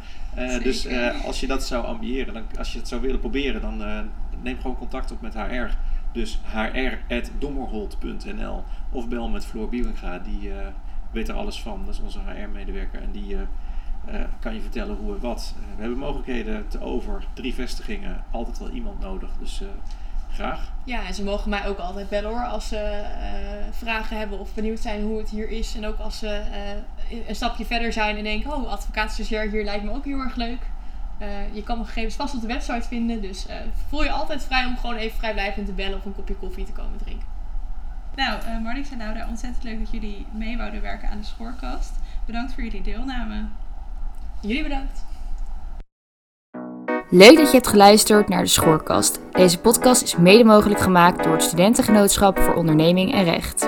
[0.64, 0.88] dus
[1.26, 3.84] als je dat zou ambiëren, dan, als je het zou willen proberen, dan
[4.42, 5.70] neem gewoon contact op met HR.
[6.12, 10.52] Dus hr.dommerholt.nl of bel met Floor Biewenga, die
[11.12, 11.86] weet er alles van.
[11.86, 13.38] Dat is onze HR-medewerker en die
[14.40, 15.54] kan je vertellen hoe en wat.
[15.58, 19.30] Uh, we hebben mogelijkheden te over, drie vestigingen, altijd wel iemand nodig.
[19.40, 19.62] Dus
[20.32, 20.72] graag.
[20.84, 23.06] Ja, en ze mogen mij ook altijd bellen hoor, als ze
[23.72, 25.76] vragen hebben of benieuwd zijn hoe het hier is.
[25.76, 26.42] En ook als ze
[27.28, 30.62] een stapje verder zijn en denken, oh, advocaatstagiair hier lijkt me ook heel erg leuk.
[31.52, 33.46] je kan mijn gegevens vast op de website vinden, dus
[33.90, 36.72] voel je altijd vrij om gewoon even vrijblijvend te bellen of een kopje koffie te
[36.72, 37.28] komen drinken.
[38.16, 41.92] Nou, uh, Marnix en Laura, ontzettend leuk dat jullie mee wouden werken aan de Schoorkast.
[42.26, 43.46] Bedankt voor jullie deelname.
[44.48, 45.04] Jullie bedankt.
[47.10, 49.20] Leuk dat je hebt geluisterd naar de Schoorkast.
[49.32, 53.68] Deze podcast is mede mogelijk gemaakt door het Studentengenootschap voor Onderneming en Recht.